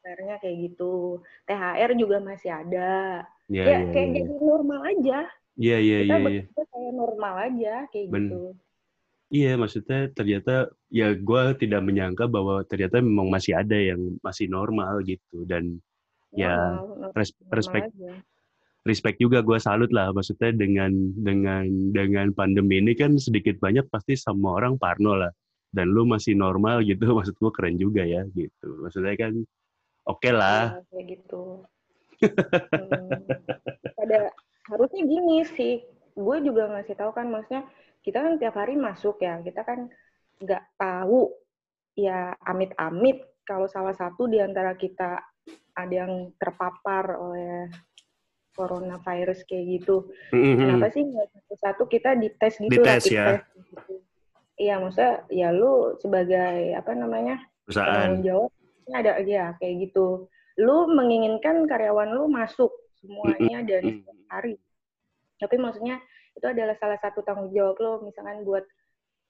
THR-nya 0.00 0.40
kayak 0.40 0.56
gitu. 0.72 1.20
THR 1.44 1.90
juga 2.00 2.16
masih 2.24 2.48
ada. 2.48 3.28
Iya 3.52 3.60
ya 3.60 3.76
iya 3.76 3.78
kayak 3.92 4.08
iya. 4.08 4.16
jadi 4.24 4.34
normal 4.40 4.80
aja. 4.88 5.20
Iya 5.56 5.76
iya 5.80 5.98
Kita 6.04 6.06
iya 6.06 6.16
iya. 6.16 6.42
bekerja 6.44 6.62
kayak 6.68 6.92
normal 6.92 7.34
aja 7.40 7.74
kayak 7.88 8.06
Ben- 8.12 8.28
gitu. 8.30 8.42
Iya, 9.26 9.58
maksudnya 9.58 10.06
ternyata 10.14 10.70
ya 10.86 11.10
gue 11.10 11.42
tidak 11.58 11.82
menyangka 11.82 12.30
bahwa 12.30 12.62
ternyata 12.62 13.02
memang 13.02 13.26
masih 13.26 13.58
ada 13.58 13.74
yang 13.74 14.14
masih 14.22 14.46
normal 14.46 15.02
gitu. 15.02 15.42
Dan 15.42 15.82
Ya, 16.36 16.52
Normal, 16.52 17.16
res- 17.16 17.32
respect 17.48 17.96
aja. 17.96 18.12
respect 18.84 19.16
juga 19.16 19.40
gue 19.40 19.56
salut 19.56 19.88
lah. 19.88 20.12
Maksudnya 20.12 20.52
dengan 20.52 20.92
dengan 21.16 21.64
dengan 21.96 22.28
pandemi 22.36 22.76
ini 22.76 22.92
kan 22.92 23.16
sedikit 23.16 23.56
banyak 23.56 23.88
pasti 23.88 24.20
semua 24.20 24.60
orang 24.60 24.76
parno 24.76 25.16
lah. 25.16 25.32
Dan 25.72 25.96
lu 25.96 26.04
masih 26.04 26.36
normal 26.36 26.84
gitu 26.84 27.08
maksud 27.16 27.40
gue 27.40 27.50
keren 27.56 27.80
juga 27.80 28.04
ya 28.04 28.28
gitu. 28.36 28.68
Maksudnya 28.84 29.16
kan 29.16 29.32
oke 30.04 30.20
okay 30.20 30.32
lah. 30.36 30.76
Ya, 30.76 30.80
kayak 30.92 31.04
gitu. 31.16 31.42
Hmm, 32.20 33.24
pada 33.96 34.18
harusnya 34.66 35.02
gini 35.06 35.46
sih 35.54 35.82
gue 36.16 36.36
juga 36.42 36.72
ngasih 36.72 36.96
tahu 36.96 37.10
kan 37.12 37.28
maksudnya 37.28 37.68
kita 38.02 38.18
kan 38.22 38.34
tiap 38.38 38.54
hari 38.56 38.74
masuk 38.78 39.20
ya 39.20 39.38
kita 39.42 39.62
kan 39.62 39.90
nggak 40.42 40.64
tahu 40.76 41.32
ya 41.96 42.36
amit-amit 42.44 43.24
kalau 43.46 43.70
salah 43.70 43.94
satu 43.94 44.26
di 44.26 44.42
antara 44.42 44.74
kita 44.74 45.22
ada 45.76 45.94
yang 45.94 46.34
terpapar 46.36 47.14
oleh 47.14 47.70
coronavirus 48.56 49.44
kayak 49.44 49.64
gitu. 49.80 50.08
Mm-hmm. 50.32 50.56
Kenapa 50.56 50.86
sih 50.90 51.02
nggak 51.04 51.28
satu-satu 51.36 51.82
kita 51.92 52.10
dites 52.16 52.54
gitu 52.56 52.72
dites, 52.72 53.04
lah, 53.12 53.12
ya. 53.12 53.26
gitu. 53.44 53.94
Iya, 54.56 54.74
maksudnya 54.80 55.14
ya 55.28 55.48
lu 55.52 56.00
sebagai 56.00 56.72
apa 56.72 56.96
namanya 56.96 57.36
perusahaan 57.68 58.16
jawab 58.24 58.50
ada 58.88 59.20
ya 59.20 59.52
kayak 59.60 59.74
gitu. 59.88 60.32
Lu 60.56 60.88
menginginkan 60.88 61.68
karyawan 61.68 62.16
lu 62.16 62.32
masuk 62.32 62.72
semuanya 63.06 63.62
dari 63.62 64.02
hari. 64.28 64.54
Tapi 65.38 65.56
maksudnya 65.56 66.02
itu 66.36 66.46
adalah 66.46 66.76
salah 66.76 66.98
satu 67.00 67.24
tanggung 67.24 67.48
jawab 67.54 67.78
lo 67.80 67.92
misalkan 68.04 68.44
buat 68.44 68.66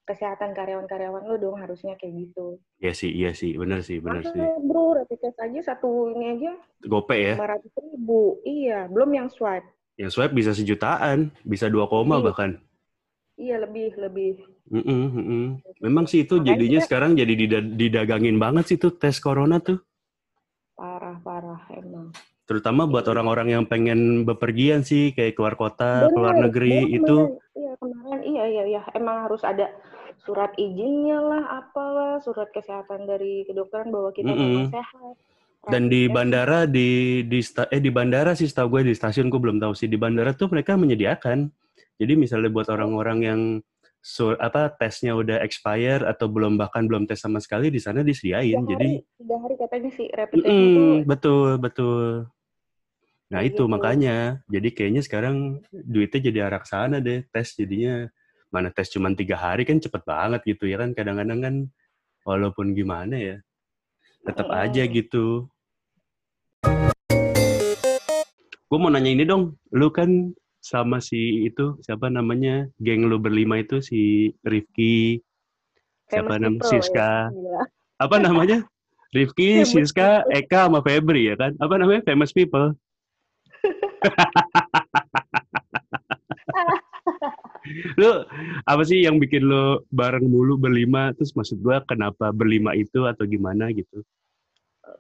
kesehatan 0.06 0.54
karyawan-karyawan 0.54 1.26
lo 1.26 1.34
dong 1.36 1.58
harusnya 1.58 1.98
kayak 1.98 2.30
gitu. 2.30 2.62
Iya 2.78 2.94
sih, 2.94 3.10
iya 3.10 3.34
sih, 3.34 3.58
benar 3.58 3.82
sih, 3.82 3.98
benar 3.98 4.22
sih. 4.22 4.38
Bro, 4.62 5.02
rapid 5.02 5.18
test 5.18 5.38
aja 5.42 5.74
satu 5.74 6.14
ini 6.14 6.38
aja. 6.38 6.52
Gope 6.86 7.18
ya? 7.18 7.34
500 7.34 7.90
ribu, 7.90 8.38
iya, 8.46 8.86
belum 8.86 9.10
yang 9.10 9.28
swipe. 9.28 9.66
Yang 9.98 10.14
swipe 10.14 10.34
bisa 10.34 10.54
sejutaan, 10.54 11.34
bisa 11.42 11.66
dua 11.66 11.90
koma 11.90 12.22
iya. 12.22 12.24
bahkan. 12.24 12.50
Iya, 13.36 13.56
lebih, 13.66 13.98
lebih. 13.98 14.32
Mm 14.70 14.82
-mm, 14.82 15.02
mm 15.10 15.24
-mm. 15.26 15.44
Memang 15.82 16.06
sih 16.08 16.24
itu 16.24 16.38
Makanya 16.38 16.50
jadinya 16.54 16.80
kita... 16.80 16.86
sekarang 16.88 17.10
jadi 17.18 17.34
didagangin 17.74 18.38
banget 18.38 18.64
sih 18.72 18.78
tuh 18.78 18.94
tes 18.94 19.18
corona 19.18 19.58
tuh. 19.58 19.82
Parah, 20.78 21.18
parah 21.20 21.60
emang. 21.74 22.14
Terutama 22.46 22.86
buat 22.86 23.02
orang-orang 23.10 23.58
yang 23.58 23.64
pengen 23.66 24.22
bepergian 24.22 24.86
sih, 24.86 25.10
kayak 25.10 25.34
keluar 25.34 25.58
kota, 25.58 26.06
bener, 26.06 26.14
keluar 26.14 26.34
negeri, 26.38 26.78
bener, 26.86 26.96
itu. 27.02 27.16
Iya, 27.58 27.72
kemarin, 27.82 28.20
iya, 28.22 28.44
iya, 28.46 28.64
iya. 28.70 28.82
Emang 28.94 29.26
harus 29.26 29.42
ada 29.42 29.66
surat 30.22 30.54
izinnya 30.54 31.18
lah, 31.18 31.44
apalah, 31.66 32.22
surat 32.22 32.46
kesehatan 32.54 33.10
dari 33.10 33.42
kedokteran 33.50 33.90
bahwa 33.90 34.14
kita 34.14 34.30
mm 34.30 34.38
-hmm. 34.38 34.46
memang 34.46 34.70
sehat. 34.70 35.14
Dan 35.66 35.90
di 35.90 36.06
bandara 36.06 36.62
di 36.62 37.22
di 37.26 37.42
eh 37.42 37.82
di 37.82 37.90
bandara 37.90 38.38
sih 38.38 38.46
setahu 38.46 38.78
gue 38.78 38.86
di 38.86 38.94
stasiun 38.94 39.26
gue 39.26 39.40
belum 39.42 39.58
tahu 39.58 39.74
sih 39.74 39.90
di 39.90 39.98
bandara 39.98 40.30
tuh 40.30 40.46
mereka 40.46 40.78
menyediakan. 40.78 41.50
Jadi 41.98 42.12
misalnya 42.14 42.54
buat 42.54 42.70
orang-orang 42.70 43.18
yang 43.26 43.40
sur, 43.98 44.38
apa 44.38 44.70
tesnya 44.78 45.18
udah 45.18 45.42
expire 45.42 46.06
atau 46.06 46.30
belum 46.30 46.54
bahkan 46.54 46.86
belum 46.86 47.10
tes 47.10 47.18
sama 47.18 47.42
sekali 47.42 47.74
di 47.74 47.82
sana 47.82 48.06
disediain. 48.06 48.62
Tiga 48.62 48.78
Jadi 48.78 48.90
tiga 49.18 49.36
hari 49.42 49.54
katanya 49.58 49.90
sih 49.90 50.06
rapid 50.14 50.36
test 50.38 50.54
mm, 50.54 50.62
itu. 50.62 50.82
Betul 51.02 51.50
betul. 51.58 52.30
Nah 53.26 53.42
itu 53.42 53.66
gitu. 53.66 53.70
makanya. 53.70 54.38
Jadi 54.46 54.68
kayaknya 54.70 55.02
sekarang 55.02 55.58
duitnya 55.70 56.20
jadi 56.30 56.38
arah 56.46 56.62
sana 56.62 57.02
deh 57.02 57.26
tes 57.34 57.58
jadinya. 57.58 58.06
Mana 58.54 58.70
tes 58.70 58.86
cuma 58.94 59.10
tiga 59.10 59.34
hari 59.34 59.66
kan 59.66 59.82
cepet 59.82 60.02
banget 60.06 60.40
gitu 60.46 60.70
ya 60.70 60.78
kan. 60.78 60.94
Kadang-kadang 60.94 61.40
kan 61.42 61.54
walaupun 62.22 62.74
gimana 62.74 63.18
ya 63.18 63.36
tetap 64.26 64.46
oh. 64.50 64.54
aja 64.54 64.82
gitu. 64.86 65.50
Gue 68.66 68.78
mau 68.78 68.90
nanya 68.90 69.10
ini 69.10 69.26
dong. 69.26 69.58
Lu 69.74 69.90
kan 69.90 70.34
sama 70.62 70.98
si 70.98 71.46
itu 71.46 71.78
siapa 71.78 72.10
namanya 72.10 72.66
geng 72.82 73.06
lu 73.06 73.22
berlima 73.22 73.62
itu 73.62 73.78
si 73.78 74.34
Rifki 74.42 75.22
siapa 76.10 76.42
namanya 76.42 76.66
Siska. 76.66 77.30
ya. 77.30 77.62
apa 78.02 78.16
namanya? 78.18 78.66
Rifki 79.14 79.62
Siska 79.62 80.26
Eka 80.26 80.66
sama 80.66 80.82
Febri 80.82 81.30
ya 81.30 81.38
kan? 81.38 81.54
Apa 81.62 81.78
namanya? 81.78 82.02
Famous 82.02 82.34
people 82.34 82.74
lu 88.00 88.10
apa 88.66 88.82
sih 88.86 89.02
yang 89.02 89.18
bikin 89.18 89.46
lo 89.46 89.82
bareng 89.90 90.26
mulu 90.26 90.58
berlima? 90.58 91.12
Terus 91.16 91.34
maksud 91.34 91.62
gua 91.62 91.82
kenapa 91.84 92.30
berlima 92.30 92.74
itu 92.74 93.06
atau 93.06 93.26
gimana 93.26 93.70
gitu? 93.74 94.02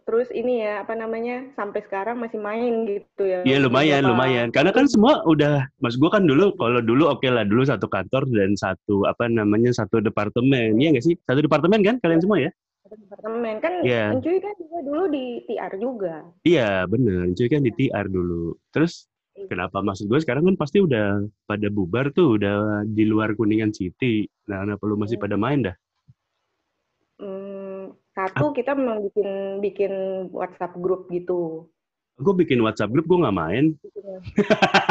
Terus 0.06 0.30
ini 0.34 0.62
ya 0.62 0.82
apa 0.82 0.98
namanya 0.98 1.46
sampai 1.54 1.82
sekarang 1.82 2.18
masih 2.18 2.38
main 2.38 2.86
gitu 2.86 3.26
ya. 3.26 3.42
Iya 3.46 3.62
lumayan 3.62 4.06
apa? 4.06 4.10
lumayan. 4.14 4.48
Karena 4.50 4.70
kan 4.74 4.86
semua 4.90 5.22
udah 5.26 5.66
mas 5.82 5.98
gua 5.98 6.10
kan 6.14 6.26
dulu 6.26 6.54
kalau 6.58 6.82
dulu 6.82 7.10
oke 7.10 7.22
okay 7.22 7.30
lah 7.30 7.46
dulu 7.46 7.66
satu 7.66 7.86
kantor 7.86 8.26
dan 8.30 8.54
satu 8.58 9.06
apa 9.06 9.30
namanya 9.30 9.70
satu 9.74 10.02
departemen. 10.02 10.78
Iya 10.78 10.94
nggak 10.94 11.06
sih? 11.06 11.14
Satu 11.26 11.42
departemen 11.42 11.82
kan 11.86 11.98
kalian 12.02 12.22
semua 12.22 12.38
ya 12.42 12.50
departemen 12.94 13.56
kan 13.58 13.74
yeah. 13.82 14.14
Encuy 14.14 14.38
kan 14.38 14.54
juga 14.60 14.78
dulu 14.86 15.04
di 15.10 15.24
TR 15.50 15.72
juga 15.82 16.14
iya 16.46 16.86
bener 16.86 17.26
Encuy 17.26 17.50
kan 17.50 17.66
di 17.66 17.74
TR 17.74 18.06
dulu 18.06 18.54
terus 18.70 19.10
Kenapa 19.36 19.84
maksud 19.84 20.08
gue 20.08 20.16
sekarang 20.16 20.48
kan 20.48 20.56
pasti 20.56 20.80
udah 20.80 21.20
pada 21.44 21.68
bubar 21.68 22.08
tuh, 22.16 22.40
udah 22.40 22.88
di 22.88 23.04
luar 23.04 23.36
Kuningan 23.36 23.68
City. 23.68 24.24
Nah, 24.48 24.64
kenapa 24.64 24.88
lu 24.88 24.96
masih 24.96 25.20
pada 25.20 25.36
main 25.36 25.60
dah? 25.60 25.76
Hmm, 27.20 27.92
satu 28.16 28.56
kita 28.56 28.72
memang 28.72 29.04
bikin 29.04 29.60
bikin 29.60 29.92
WhatsApp 30.32 30.72
grup 30.80 31.12
gitu. 31.12 31.68
Gue 32.16 32.32
bikin 32.32 32.64
WhatsApp 32.64 32.96
grup, 32.96 33.04
gue 33.04 33.20
nggak 33.20 33.36
main. 33.36 33.76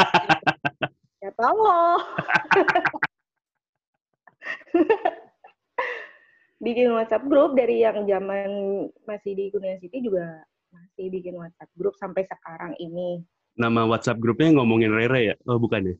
ya 1.26 1.30
tahu 1.34 1.66
bikin 6.60 6.88
WhatsApp 6.92 7.28
grup 7.28 7.52
dari 7.52 7.84
yang 7.84 8.08
zaman 8.08 8.48
masih 9.04 9.32
di 9.36 9.52
Kuningan 9.52 9.80
City 9.82 10.00
juga 10.00 10.44
masih 10.72 11.08
bikin 11.12 11.36
WhatsApp 11.36 11.70
grup 11.76 11.94
sampai 12.00 12.24
sekarang 12.24 12.72
ini 12.80 13.24
nama 13.56 13.88
WhatsApp 13.88 14.20
grupnya 14.20 14.52
ngomongin 14.60 14.92
Rere 14.92 15.20
ya? 15.32 15.34
Oh 15.48 15.56
bukan 15.56 15.92
ya? 15.92 15.96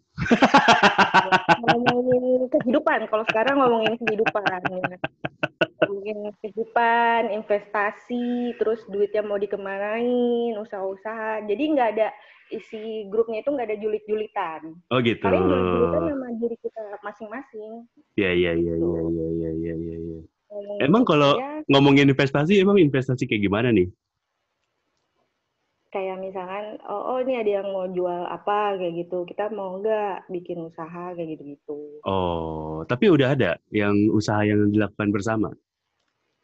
ngomongin 1.64 2.52
kehidupan. 2.52 3.08
Kalau 3.08 3.24
sekarang 3.32 3.56
ngomongin 3.58 3.96
kehidupan. 3.96 4.44
Ya. 4.44 4.98
Ngomongin 5.88 6.18
kehidupan, 6.44 7.32
investasi, 7.32 8.54
terus 8.60 8.84
duitnya 8.92 9.24
mau 9.24 9.40
dikemanain, 9.40 10.52
usaha-usaha. 10.60 11.48
Jadi 11.48 11.62
nggak 11.72 11.90
ada 11.96 12.08
isi 12.52 13.08
grupnya 13.08 13.42
itu 13.42 13.50
nggak 13.50 13.68
ada 13.72 13.78
julit-julitan. 13.80 14.60
Oh 14.92 15.00
gitu. 15.00 15.24
Paling 15.24 15.48
julit-julitan 15.48 16.02
sama 16.12 16.28
diri 16.36 16.56
kita 16.60 16.82
masing-masing. 17.00 17.72
Iya 18.20 18.30
iya 18.36 18.52
iya 18.52 18.74
iya 18.76 19.00
iya 19.00 19.26
iya 19.32 19.50
iya. 19.50 19.74
Ya, 19.74 19.96
ya. 19.96 20.35
Emang 20.78 21.02
kalau 21.02 21.36
ya. 21.36 21.62
ngomongin 21.66 22.10
investasi, 22.10 22.62
emang 22.62 22.78
investasi 22.78 23.26
kayak 23.26 23.42
gimana 23.46 23.74
nih? 23.74 23.90
kayak 25.96 26.20
misalkan 26.20 26.76
oh, 26.92 27.16
oh 27.16 27.18
ini 27.24 27.40
ada 27.40 27.50
yang 27.62 27.68
mau 27.72 27.88
jual 27.88 28.28
apa 28.28 28.76
kayak 28.76 29.06
gitu 29.06 29.24
kita 29.24 29.48
mau 29.48 29.80
nggak 29.80 30.28
bikin 30.28 30.60
usaha 30.68 31.16
kayak 31.16 31.40
gitu 31.40 31.56
gitu 31.56 31.78
oh 32.04 32.84
tapi 32.84 33.08
udah 33.08 33.32
ada 33.32 33.56
yang 33.72 33.96
usaha 34.12 34.44
yang 34.44 34.68
dilakukan 34.68 35.08
bersama 35.08 35.48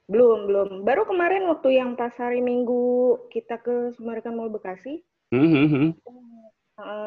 belum 0.09 0.49
belum 0.49 0.69
baru 0.89 1.05
kemarin 1.05 1.45
waktu 1.53 1.77
yang 1.77 2.01
pas 2.01 2.17
hari 2.17 2.41
minggu 2.41 3.21
kita 3.29 3.61
ke 3.61 3.93
Sumerikan 3.93 4.41
Mall 4.41 4.49
Bekasi 4.49 5.05
mm-hmm. 5.37 6.01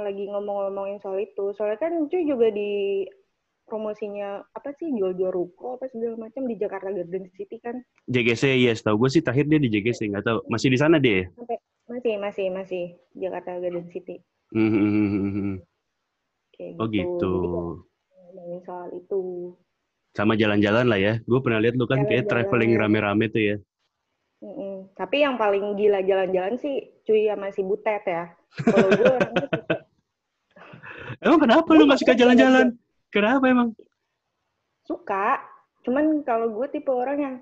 lagi 0.06 0.24
ngomong-ngomongin 0.30 1.02
soal 1.02 1.26
itu 1.26 1.50
soalnya 1.58 1.82
kan 1.82 2.06
cuy 2.06 2.24
juga 2.30 2.54
di 2.54 3.04
promosinya 3.66 4.46
apa 4.54 4.74
sih 4.78 4.94
jual-jual 4.94 5.34
ruko 5.34 5.82
apa 5.82 5.90
segala 5.90 6.30
macam 6.30 6.46
di 6.46 6.56
Jakarta 6.58 6.94
Garden 6.94 7.28
City 7.34 7.58
kan 7.60 7.82
JGC 8.10 8.62
yes 8.62 8.86
tahu 8.86 9.02
gue 9.02 9.10
sih 9.10 9.22
terakhir 9.26 9.50
dia 9.50 9.60
di 9.60 9.70
JGC 9.74 10.14
nggak 10.14 10.26
tahu 10.26 10.40
masih 10.50 10.70
di 10.70 10.78
sana 10.78 11.02
dia 11.02 11.26
sampai 11.36 11.58
masih, 11.86 12.14
masih, 12.18 12.46
masih 12.50 12.84
Jakarta 13.14 13.62
Garden 13.62 13.88
City. 13.94 14.18
Mm-hmm. 14.54 15.62
Kayak 16.58 16.74
oh 16.82 16.88
gitu. 16.90 17.34
Ngomongin 18.34 18.60
soal 18.66 18.90
itu. 18.94 19.54
Sama 20.16 20.34
jalan-jalan 20.40 20.86
lah 20.90 21.00
ya. 21.00 21.14
Gue 21.28 21.40
pernah 21.46 21.62
lihat 21.62 21.76
lu 21.78 21.86
kan 21.86 22.04
jalan 22.04 22.10
kayak 22.10 22.26
traveling 22.26 22.74
rame-rame 22.80 23.26
tuh 23.30 23.44
ya. 23.44 23.56
Mm-mm. 24.42 24.92
Tapi 24.98 25.24
yang 25.24 25.38
paling 25.38 25.78
gila 25.78 26.02
jalan-jalan 26.04 26.56
sih 26.60 26.90
cuy 27.06 27.30
ya 27.30 27.36
masih 27.38 27.64
butet 27.66 28.04
ya. 28.06 28.34
Kalau 28.66 28.90
gue 28.90 29.06
orangnya 29.06 29.48
Emang 31.24 31.40
kenapa 31.42 31.70
lu 31.78 31.86
gak 31.86 32.02
suka 32.02 32.18
jalan-jalan? 32.18 32.76
Kenapa 33.16 33.48
emang? 33.48 33.72
Suka. 34.84 35.40
Cuman 35.88 36.20
kalau 36.28 36.52
gue 36.52 36.68
tipe 36.68 36.92
orang 36.92 37.18
yang 37.24 37.36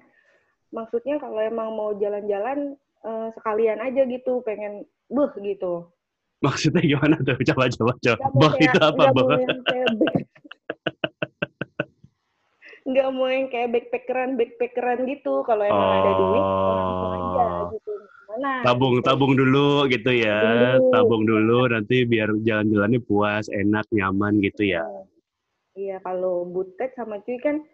maksudnya 0.70 1.18
kalau 1.22 1.42
emang 1.42 1.74
mau 1.74 1.98
jalan-jalan 1.98 2.77
uh, 3.06 3.30
sekalian 3.38 3.77
aja 3.80 4.06
gitu 4.10 4.42
pengen 4.42 4.86
buh 5.12 5.30
gitu 5.38 5.86
maksudnya 6.44 6.82
gimana 6.84 7.15
tuh 7.24 7.38
coba 7.53 7.70
coba 7.72 7.94
coba 8.01 8.25
buh 8.36 8.53
itu 8.60 8.80
apa 8.82 9.03
buh 9.15 9.27
nggak 12.84 13.10
mau 13.15 13.32
yang 13.32 13.48
kayak 13.48 13.72
backpackeran 13.72 14.36
backpackeran 14.36 15.08
gitu 15.08 15.39
kalau 15.48 15.63
emang 15.63 15.88
oh. 15.88 15.96
ada 16.03 16.12
duit 16.20 16.44
langsung 16.44 17.12
aja 17.15 17.48
gitu 17.77 17.94
Cuman 17.94 18.01
Nah, 18.34 18.65
tabung 18.65 18.98
gitu. 18.98 19.06
tabung 19.06 19.34
dulu 19.38 19.86
gitu 19.94 20.10
ya 20.10 20.42
Tabung 20.42 20.58
dulu. 20.58 20.89
tabung 20.89 21.24
dulu 21.30 21.60
nanti 21.70 22.01
biar 22.01 22.34
jalan-jalannya 22.42 23.00
puas 23.06 23.46
enak 23.53 23.86
nyaman 23.94 24.42
gitu 24.42 24.74
ya 24.74 24.82
Iya, 25.74 25.98
kalau 26.06 26.46
butet 26.46 26.94
sama 26.94 27.18
cuy 27.25 27.42
kan 27.42 27.65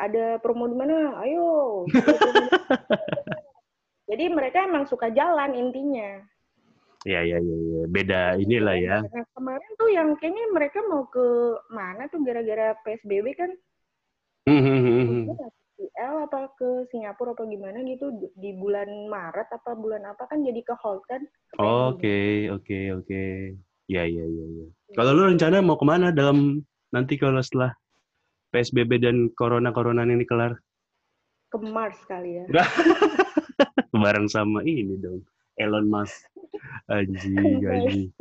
ada 0.00 0.40
promo 0.40 0.64
di 0.68 0.76
mana? 0.76 1.20
Ayo. 1.20 1.84
Jadi 4.10 4.24
mereka 4.32 4.64
emang 4.64 4.88
suka 4.88 5.12
jalan 5.12 5.56
intinya. 5.56 6.20
ya 7.02 7.18
ya 7.18 7.42
ya, 7.42 7.52
ya. 7.58 7.82
beda 7.90 8.38
inilah 8.38 8.78
ya 8.78 9.02
Nah, 9.02 9.26
kemarin 9.34 9.70
tuh 9.74 9.90
yang 9.90 10.14
kayaknya 10.22 10.54
mereka 10.54 10.78
mau 10.86 11.02
ke 11.10 11.58
mana 11.74 12.06
tuh 12.06 12.22
gara-gara 12.22 12.78
PSBB 12.86 13.26
kan? 13.34 13.50
Hmm, 14.46 14.62
hmm, 14.62 14.80
hmm, 14.86 15.22
L 15.98 16.14
apa 16.30 16.46
ke 16.54 16.86
Singapura 16.94 17.34
apa 17.34 17.42
gimana 17.50 17.82
gitu 17.82 18.14
di 18.38 18.54
bulan 18.54 18.86
Maret 19.10 19.50
apa 19.50 19.74
bulan 19.74 20.06
apa 20.06 20.30
kan 20.30 20.46
jadi 20.46 20.62
ke 20.62 20.78
hold 20.78 21.02
kan? 21.10 21.26
Oke, 21.58 22.46
oke, 22.54 23.02
oke. 23.02 23.22
Ya, 23.90 24.06
ya, 24.06 24.24
ya, 24.24 24.44
ya. 24.62 24.66
Kalau 24.94 25.10
lu 25.10 25.34
rencana 25.34 25.58
mau 25.58 25.74
ke 25.74 25.82
mana 25.82 26.14
dalam 26.14 26.62
nanti 26.92 27.16
kalau 27.16 27.40
setelah 27.40 27.72
PSBB 28.52 29.00
dan 29.00 29.16
corona-corona 29.32 30.04
ini 30.04 30.28
kelar? 30.28 30.60
Ke 31.48 31.58
Mars 31.58 31.98
kali 32.04 32.44
ya. 32.44 32.46
Bareng 34.02 34.28
sama 34.28 34.60
ini 34.64 34.96
dong, 35.00 35.24
Elon 35.56 35.88
Musk. 35.88 36.28
Anjing, 36.88 37.64
anjing. 37.64 38.12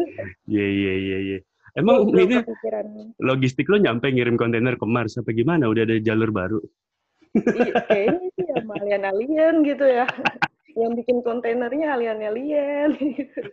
Iya, 0.48 0.68
iya, 0.68 0.94
iya, 0.96 1.18
iya. 1.20 1.40
Emang 1.72 2.12
Belum 2.12 2.28
ini 2.28 2.36
kepikiran. 2.44 3.16
logistik 3.24 3.72
lo 3.72 3.80
nyampe 3.80 4.12
ngirim 4.12 4.36
kontainer 4.36 4.76
ke 4.76 4.84
Mars 4.84 5.16
apa 5.16 5.32
gimana? 5.32 5.72
Udah 5.72 5.88
ada 5.88 5.96
jalur 6.04 6.32
baru? 6.32 6.60
Iya, 7.32 7.88
kayaknya 7.88 8.28
sih 8.36 8.48
alien-alien 8.52 9.64
gitu 9.64 9.86
ya. 9.88 10.04
Yang 10.76 10.92
bikin 11.04 11.18
kontainernya 11.24 11.96
alien-alien. 11.96 13.00
Gitu. 13.00 13.40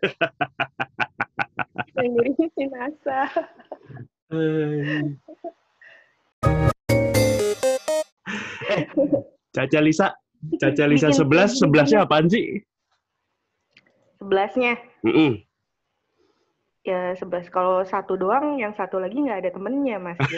Yang 1.99 2.09
ngirimnya 2.15 2.47
si 2.55 2.65
NASA. 2.71 3.23
Eh. 4.29 5.09
Caca 9.57 9.81
Lisa, 9.81 10.13
Caca 10.61 10.85
Lisa 10.85 11.09
Bikin 11.09 11.33
11, 11.33 11.65
11-nya 11.65 11.99
apaan 12.05 12.29
sih? 12.29 12.61
Sebelasnya. 14.21 14.77
Mm-mm. 15.01 15.41
Ya, 16.85 17.17
sebelas. 17.17 17.49
Kalau 17.49 17.81
satu 17.89 18.21
doang, 18.21 18.61
yang 18.61 18.77
satu 18.77 19.01
lagi 19.01 19.17
nggak 19.17 19.41
ada 19.45 19.51
temennya, 19.57 19.97
Mas. 19.97 20.21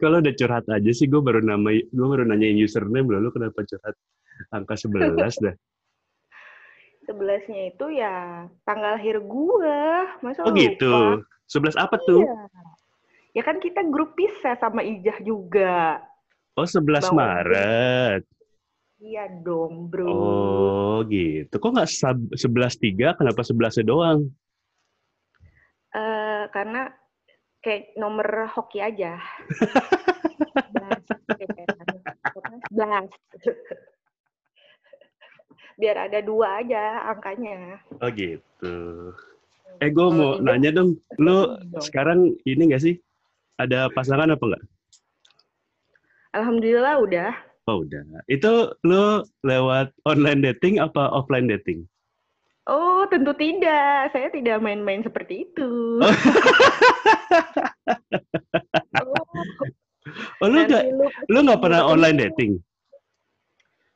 Kalau 0.00 0.20
udah 0.20 0.34
curhat 0.36 0.68
aja 0.68 0.90
sih, 0.92 1.08
gue 1.08 1.20
baru 1.20 1.44
nama, 1.44 1.72
gue 1.72 2.06
baru 2.08 2.28
nanyain 2.28 2.60
username 2.60 3.08
lalu 3.08 3.32
kenapa 3.32 3.64
curhat 3.64 3.96
angka 4.52 4.76
11 4.76 5.44
dah. 5.44 5.54
Sebelasnya 7.06 7.72
itu 7.72 7.86
ya 7.94 8.44
tanggal 8.66 8.98
lahir 8.98 9.22
gua. 9.22 10.10
Masa 10.20 10.42
Oh 10.44 10.50
lupa? 10.52 10.58
gitu. 10.60 10.94
11 11.46 11.78
apa 11.78 11.96
tuh? 12.02 12.26
Iya. 12.26 12.42
Ya 13.38 13.42
kan 13.46 13.62
kita 13.62 13.86
grup 13.86 14.18
pisah 14.18 14.58
sama 14.58 14.82
Ijah 14.82 15.22
juga. 15.22 16.02
Oh 16.58 16.66
11 16.66 17.06
Bang 17.06 17.16
Maret. 17.16 18.22
Iya 18.96 19.28
dong, 19.44 19.92
bro. 19.92 20.08
Oh 20.08 20.96
gitu. 21.06 21.52
Kok 21.52 21.72
nggak 21.76 21.90
sab- 21.92 22.32
11 22.32 22.80
3? 22.80 23.14
Kenapa 23.14 23.44
11 23.44 23.84
doang? 23.84 24.26
Eh, 25.92 26.44
karena 26.50 26.90
kayak 27.60 27.94
nomor 27.96 28.48
hoki 28.52 28.80
aja. 28.80 29.20
Blast. 30.72 31.08
Blast. 32.72 33.12
Biar 35.76 36.08
ada 36.08 36.24
dua 36.24 36.64
aja 36.64 37.04
angkanya. 37.06 37.76
Oh 38.00 38.08
gitu. 38.10 38.74
Eh 39.76 39.92
gue 39.92 40.06
mau 40.08 40.40
Ijah- 40.40 40.42
nanya 40.42 40.70
dong, 40.72 40.96
lu 41.20 41.52
Dong. 41.68 41.84
sekarang 41.84 42.20
ini 42.42 42.72
nggak 42.72 42.80
sih? 42.80 42.96
Ada 43.56 43.92
pasangan 43.92 44.32
apa 44.32 44.40
nggak? 44.40 44.64
Alhamdulillah 46.32 46.96
udah. 47.00 47.30
Oh 47.68 47.84
udah. 47.84 48.00
Itu 48.26 48.72
lu 48.82 49.20
lewat 49.44 49.92
online 50.04 50.40
dating 50.40 50.80
apa 50.80 51.12
offline 51.12 51.44
dating? 51.44 51.84
Oh, 52.66 53.06
tentu 53.06 53.30
tidak. 53.36 54.10
Saya 54.10 54.26
tidak 54.32 54.58
main-main 54.58 55.04
seperti 55.04 55.44
itu. 55.44 55.70
Oh 60.38 60.46
lu 60.48 60.62
nggak 60.64 60.84
lu 61.26 61.38
nggak 61.42 61.60
pernah 61.60 61.82
online 61.82 62.18
dating? 62.28 62.52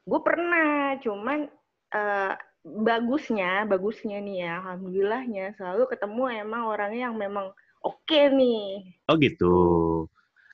Gue 0.04 0.20
pernah, 0.26 0.98
cuman 0.98 1.46
eh, 1.94 2.34
bagusnya, 2.64 3.64
bagusnya 3.64 4.20
nih 4.20 4.44
ya, 4.44 4.60
alhamdulillahnya 4.60 5.56
selalu 5.56 5.88
ketemu 5.88 6.44
emang 6.44 6.68
orangnya 6.68 7.08
yang 7.08 7.16
memang 7.16 7.56
oke 7.80 8.20
nih. 8.36 8.84
Oh 9.08 9.16
gitu. 9.16 9.56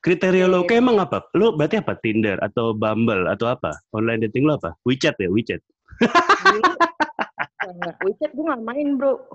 Kriteria 0.06 0.46
lo 0.46 0.62
Iya. 0.62 0.70
kayak 0.70 0.82
emang 0.86 1.02
apa? 1.02 1.26
Lu 1.34 1.58
berarti 1.58 1.82
apa? 1.82 1.98
Tinder 1.98 2.38
atau 2.38 2.70
Bumble 2.70 3.26
atau 3.26 3.50
apa? 3.50 3.74
Online 3.90 4.30
dating 4.30 4.46
lo 4.46 4.54
apa? 4.54 4.78
WeChat 4.86 5.18
ya, 5.18 5.26
WeChat. 5.26 5.58
Eh, 5.58 5.66
WeChat 8.06 8.30
gue 8.30 8.44
nggak 8.46 8.62
main 8.62 8.94
bro. 8.94 9.18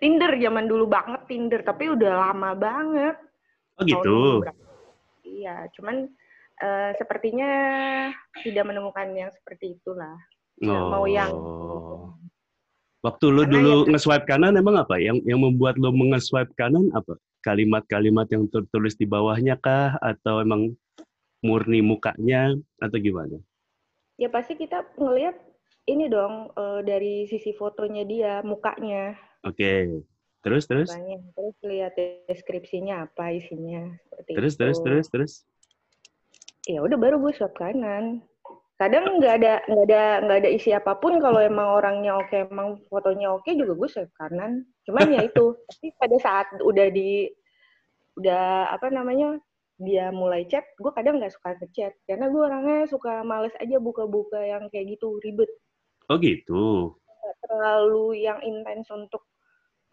Tinder 0.00 0.32
zaman 0.40 0.64
dulu 0.68 0.84
banget 0.88 1.20
Tinder, 1.28 1.60
tapi 1.60 1.92
udah 1.92 2.32
lama 2.32 2.56
banget. 2.56 3.16
Oh 3.76 3.84
gitu. 3.84 4.40
Iya, 5.24 5.68
cuman 5.76 6.08
eh, 6.60 6.90
sepertinya 7.00 7.50
tidak 8.44 8.64
menemukan 8.68 9.08
yang 9.16 9.30
seperti 9.32 9.80
itulah. 9.80 10.16
Nggak 10.60 10.82
mau 10.92 11.04
yang 11.08 11.30
Oh. 11.32 12.12
Waktu 13.00 13.32
lu 13.32 13.48
Karena 13.48 13.52
dulu 13.56 13.72
yang- 13.72 13.96
nge-swipe 13.96 14.28
kanan 14.28 14.60
emang 14.60 14.76
apa? 14.76 15.00
Yang 15.00 15.24
yang 15.24 15.40
membuat 15.40 15.80
lu 15.80 15.88
nge-swipe 15.88 16.52
kanan 16.52 16.92
apa? 16.92 17.16
Kalimat-kalimat 17.40 18.28
yang 18.28 18.44
tertulis 18.52 18.92
di 18.92 19.08
bawahnya 19.08 19.56
kah 19.56 19.96
atau 20.04 20.44
emang 20.44 20.76
murni 21.40 21.80
mukanya 21.80 22.52
atau 22.76 23.00
gimana? 23.00 23.40
Ya 24.20 24.28
pasti 24.28 24.52
kita 24.52 24.84
ngelihat 25.00 25.32
ini 25.88 26.12
dong 26.12 26.52
eh, 26.52 26.80
dari 26.84 27.24
sisi 27.24 27.56
fotonya 27.56 28.04
dia, 28.04 28.44
mukanya, 28.44 29.16
Oke. 29.48 30.04
Terus 30.40 30.64
terus 30.68 30.88
mukanya. 30.92 31.18
Terus 31.36 31.56
lihat 31.64 31.92
deskripsinya 31.96 33.08
apa 33.08 33.32
isinya 33.32 33.92
seperti 34.08 34.30
terus 34.36 34.52
itu. 34.52 34.60
terus 34.60 34.78
terus 34.84 35.06
terus. 35.08 35.32
Ya 36.70 36.80
udah 36.86 36.98
baru 36.98 37.18
gue 37.18 37.32
swipe 37.34 37.58
kanan. 37.58 38.22
Kadang 38.78 39.20
nggak 39.20 39.34
ada 39.42 39.54
nggak 39.68 39.86
ada 39.90 40.02
nggak 40.24 40.38
ada 40.40 40.50
isi 40.50 40.70
apa 40.72 40.96
pun 40.96 41.18
kalau 41.18 41.42
emang 41.42 41.68
orangnya 41.82 42.16
oke, 42.16 42.32
emang 42.48 42.80
fotonya 42.88 43.34
oke 43.34 43.50
juga 43.52 43.74
gue 43.74 43.88
swipe 43.90 44.14
kanan. 44.14 44.62
Cuman 44.86 45.10
ya 45.10 45.26
itu. 45.26 45.58
Tapi 45.68 45.86
pada 45.98 46.16
saat 46.22 46.46
udah 46.62 46.86
di 46.88 47.26
udah 48.16 48.70
apa 48.70 48.86
namanya 48.88 49.38
dia 49.80 50.12
mulai 50.12 50.44
chat, 50.46 50.62
gue 50.76 50.92
kadang 50.92 51.18
nggak 51.18 51.32
suka 51.32 51.56
ngechat 51.56 51.96
karena 52.04 52.28
gue 52.28 52.42
orangnya 52.44 52.84
suka 52.84 53.24
males 53.24 53.56
aja 53.56 53.80
buka-buka 53.80 54.36
yang 54.44 54.68
kayak 54.68 54.96
gitu 54.96 55.16
ribet. 55.24 55.48
Oh 56.10 56.18
gitu. 56.20 56.94
terlalu 57.40 58.26
yang 58.26 58.42
intens 58.42 58.90
untuk 58.92 59.24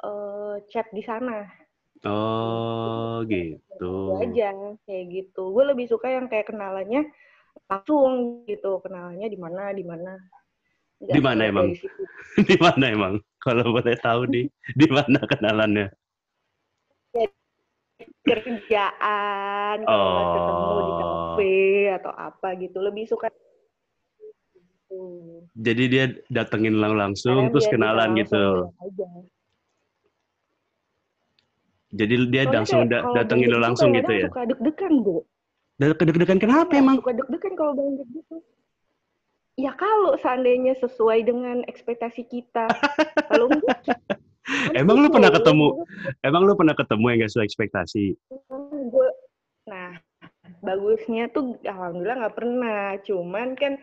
eh, 0.04 0.56
chat 0.70 0.90
di 0.92 1.02
sana. 1.02 1.48
Oh 2.06 3.26
gitu. 3.26 3.58
Itu 3.78 3.94
aja 4.22 4.54
kayak 4.86 5.06
gitu. 5.10 5.50
Gue 5.50 5.64
lebih 5.66 5.90
suka 5.90 6.14
yang 6.14 6.30
kayak 6.30 6.54
kenalannya 6.54 7.10
langsung 7.66 8.44
gitu, 8.46 8.78
kenalannya 8.86 9.28
di 9.30 9.40
mana 9.40 9.74
di 9.74 9.82
mana. 9.82 10.14
Di 10.98 11.22
mana 11.22 11.42
emang? 11.50 11.74
situ. 11.74 12.02
di 12.50 12.58
mana 12.62 12.86
emang? 12.90 13.16
Kalau 13.42 13.74
boleh 13.74 13.98
tahu 14.02 14.30
di 14.30 14.50
di 14.78 14.88
mana 14.90 15.22
kenalannya? 15.26 15.90
Kerjaan, 18.28 19.78
kalau 19.88 20.06
nggak 20.14 20.28
ketemu 20.36 20.68
di 20.78 20.92
Oh. 20.92 21.00
kafe 21.00 21.56
atau 21.96 22.12
apa 22.14 22.48
gitu. 22.60 22.78
Lebih 22.84 23.04
suka 23.08 23.32
gitu. 23.32 25.04
Jadi 25.56 25.84
dia 25.90 26.06
datengin 26.30 26.78
lang 26.78 27.00
langsung 27.00 27.48
Karena 27.48 27.52
terus 27.56 27.68
kenalan 27.72 28.10
gitu. 28.20 28.70
aja. 28.84 29.08
Jadi 31.96 32.14
dia 32.28 32.44
Soalnya 32.44 32.58
langsung 32.60 32.82
da- 32.92 33.06
datengin 33.16 33.48
lo 33.48 33.60
langsung 33.64 33.90
tuh 33.96 34.00
gitu 34.04 34.12
ya. 34.12 34.28
Suka 34.28 34.44
deg-degan, 34.44 34.94
Bu. 35.04 35.24
Dan 35.78 35.94
kedek-dekan 35.96 36.38
kenapa 36.42 36.72
Iya, 36.76 36.82
emang? 36.84 36.96
Suka 37.00 37.14
deg-degan 37.16 37.54
kalau 37.56 37.72
Bang 37.78 37.90
gitu. 37.96 38.38
Ya 39.58 39.72
kalau 39.74 40.14
seandainya 40.22 40.78
sesuai 40.84 41.26
dengan 41.26 41.66
ekspektasi 41.66 42.28
kita. 42.30 42.68
kalau 43.32 43.50
enggak, 43.50 43.82
Emang 44.80 45.04
lu 45.04 45.08
pernah 45.12 45.28
tuh, 45.32 45.44
ketemu? 45.44 45.68
Emang 46.24 46.42
lu 46.48 46.54
pernah 46.56 46.76
ketemu 46.78 47.06
yang 47.12 47.18
gak 47.26 47.32
sesuai 47.36 47.48
ekspektasi? 47.52 48.06
Gue, 48.88 49.10
nah, 49.68 49.92
bagusnya 50.64 51.28
tuh 51.36 51.60
alhamdulillah 51.68 52.18
nggak 52.24 52.38
pernah. 52.38 52.96
Cuman 53.04 53.60
kan 53.60 53.76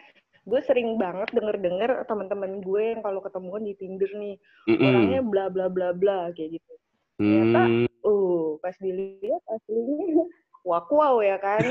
gue 0.45 0.61
sering 0.65 0.97
banget 0.97 1.33
denger-denger 1.37 2.05
teman-teman 2.09 2.61
gue 2.61 2.83
yang 2.97 3.01
kalau 3.05 3.21
ketemuan 3.21 3.65
di 3.65 3.77
Tinder 3.77 4.09
nih 4.13 4.37
orangnya 4.77 5.21
Mm-mm. 5.25 5.33
bla 5.33 5.49
bla 5.49 5.67
bla 5.73 5.93
bla 5.97 6.33
kayak 6.33 6.61
gitu. 6.61 6.73
Ternyata 7.17 7.61
Hmm. 7.65 7.87
Uh, 8.01 8.59
pas 8.59 8.75
dilihat 8.77 9.43
aslinya 9.47 10.27
wak 10.69 10.89
wow 10.89 11.21
ya 11.21 11.37
kan. 11.39 11.63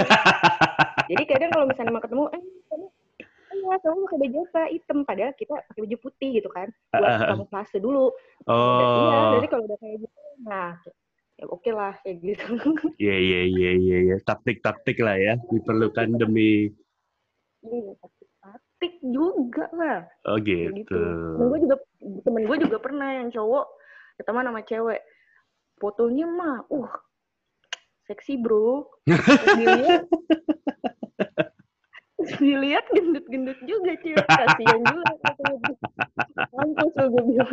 Jadi 1.11 1.23
kadang 1.25 1.51
kalau 1.51 1.65
misalnya 1.65 1.91
mau 1.91 2.01
ketemu, 2.01 2.25
eh 2.31 2.43
Iya, 3.53 3.77
kamu 3.79 4.09
pakai 4.09 4.17
baju 4.17 4.37
apa? 4.49 4.61
Hitam. 4.65 4.97
Padahal 5.05 5.33
kita 5.37 5.53
pakai 5.69 5.81
baju 5.85 5.97
putih 6.01 6.29
gitu 6.41 6.49
kan. 6.49 6.73
Buat 6.89 7.05
Ah, 7.05 7.05
ah, 7.05 7.21
ah. 7.21 7.27
kamuflase 7.37 7.77
dulu. 7.77 8.09
Oh. 8.49 8.81
Iya, 8.81 9.19
jadi 9.37 9.47
kalau 9.47 9.63
udah 9.69 9.77
kayak 9.77 9.97
gitu, 10.01 10.17
nah 10.41 10.73
ya 11.33 11.45
oke 11.47 11.69
lah 11.69 11.93
kayak 12.01 12.17
gitu. 12.23 12.45
Iya 12.97 13.15
iya 13.15 13.41
iya 13.45 13.71
iya 13.77 13.97
iya. 14.09 14.15
Taktik-taktik 14.25 14.97
lah 14.99 15.15
ya 15.15 15.33
diperlukan 15.47 16.17
demi 16.17 16.73
Iya, 17.61 17.93
taktik 18.41 18.93
juga 19.05 19.69
lah. 19.71 19.99
oh 20.27 20.37
gitu. 20.41 20.73
gitu. 20.73 20.97
Temen 21.37 21.45
gue 21.47 21.59
juga 21.61 21.75
temen 22.25 22.43
gue 22.43 22.57
juga 22.57 22.77
pernah 22.81 23.09
yang 23.21 23.29
cowok 23.29 23.65
ketemu 24.17 24.37
sama 24.43 24.61
cewek. 24.65 25.01
Fotonya 25.83 26.23
mah, 26.23 26.63
uh, 26.71 26.95
seksi 28.07 28.39
bro. 28.39 28.87
Dilihat, 32.39 32.87
gendut-gendut 32.95 33.59
juga 33.67 33.91
cewek. 33.99 34.23
Kasian 34.23 34.79
juga. 34.79 35.11
Mampus 36.55 36.93
lo 36.95 37.05
gue 37.11 37.23
bilang. 37.35 37.51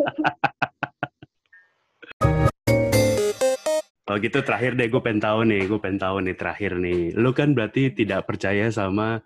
Oh 4.07 4.15
gitu 4.23 4.39
terakhir 4.47 4.79
deh 4.79 4.87
gue 4.87 5.03
pengen 5.03 5.19
tahu 5.19 5.43
nih, 5.51 5.67
gue 5.67 5.83
pengen 5.83 5.99
tahu 5.99 6.23
nih 6.23 6.39
terakhir 6.39 6.79
nih. 6.79 7.11
Lu 7.19 7.35
kan 7.35 7.51
berarti 7.59 7.91
tidak 7.91 8.31
percaya 8.31 8.71
sama 8.71 9.19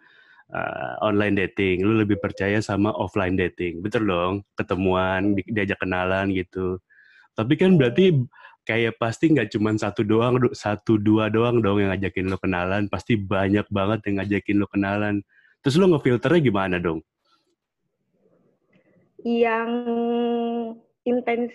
uh, 0.49 0.93
online 1.05 1.45
dating, 1.45 1.85
lu 1.85 2.01
lebih 2.01 2.17
percaya 2.25 2.57
sama 2.65 2.89
offline 2.97 3.37
dating, 3.37 3.85
betul 3.85 4.09
dong? 4.09 4.49
Ketemuan, 4.57 5.37
di- 5.37 5.53
diajak 5.53 5.85
kenalan 5.85 6.33
gitu. 6.33 6.81
Tapi 7.37 7.53
kan 7.61 7.77
berarti 7.77 8.17
kayak 8.65 8.97
pasti 8.97 9.33
nggak 9.33 9.53
cuma 9.53 9.73
satu 9.77 10.03
doang, 10.05 10.41
satu 10.57 10.97
dua 10.97 11.29
doang 11.29 11.61
dong 11.61 11.81
yang 11.81 11.93
ngajakin 11.93 12.29
lu 12.29 12.37
kenalan, 12.41 12.89
pasti 12.89 13.17
banyak 13.17 13.69
banget 13.69 14.01
yang 14.09 14.25
ngajakin 14.25 14.57
lu 14.61 14.67
kenalan. 14.69 15.21
Terus 15.61 15.77
lu 15.81 15.89
ngefilternya 15.93 16.41
gimana 16.45 16.77
dong? 16.81 17.01
Yang 19.25 19.71
intens 21.09 21.53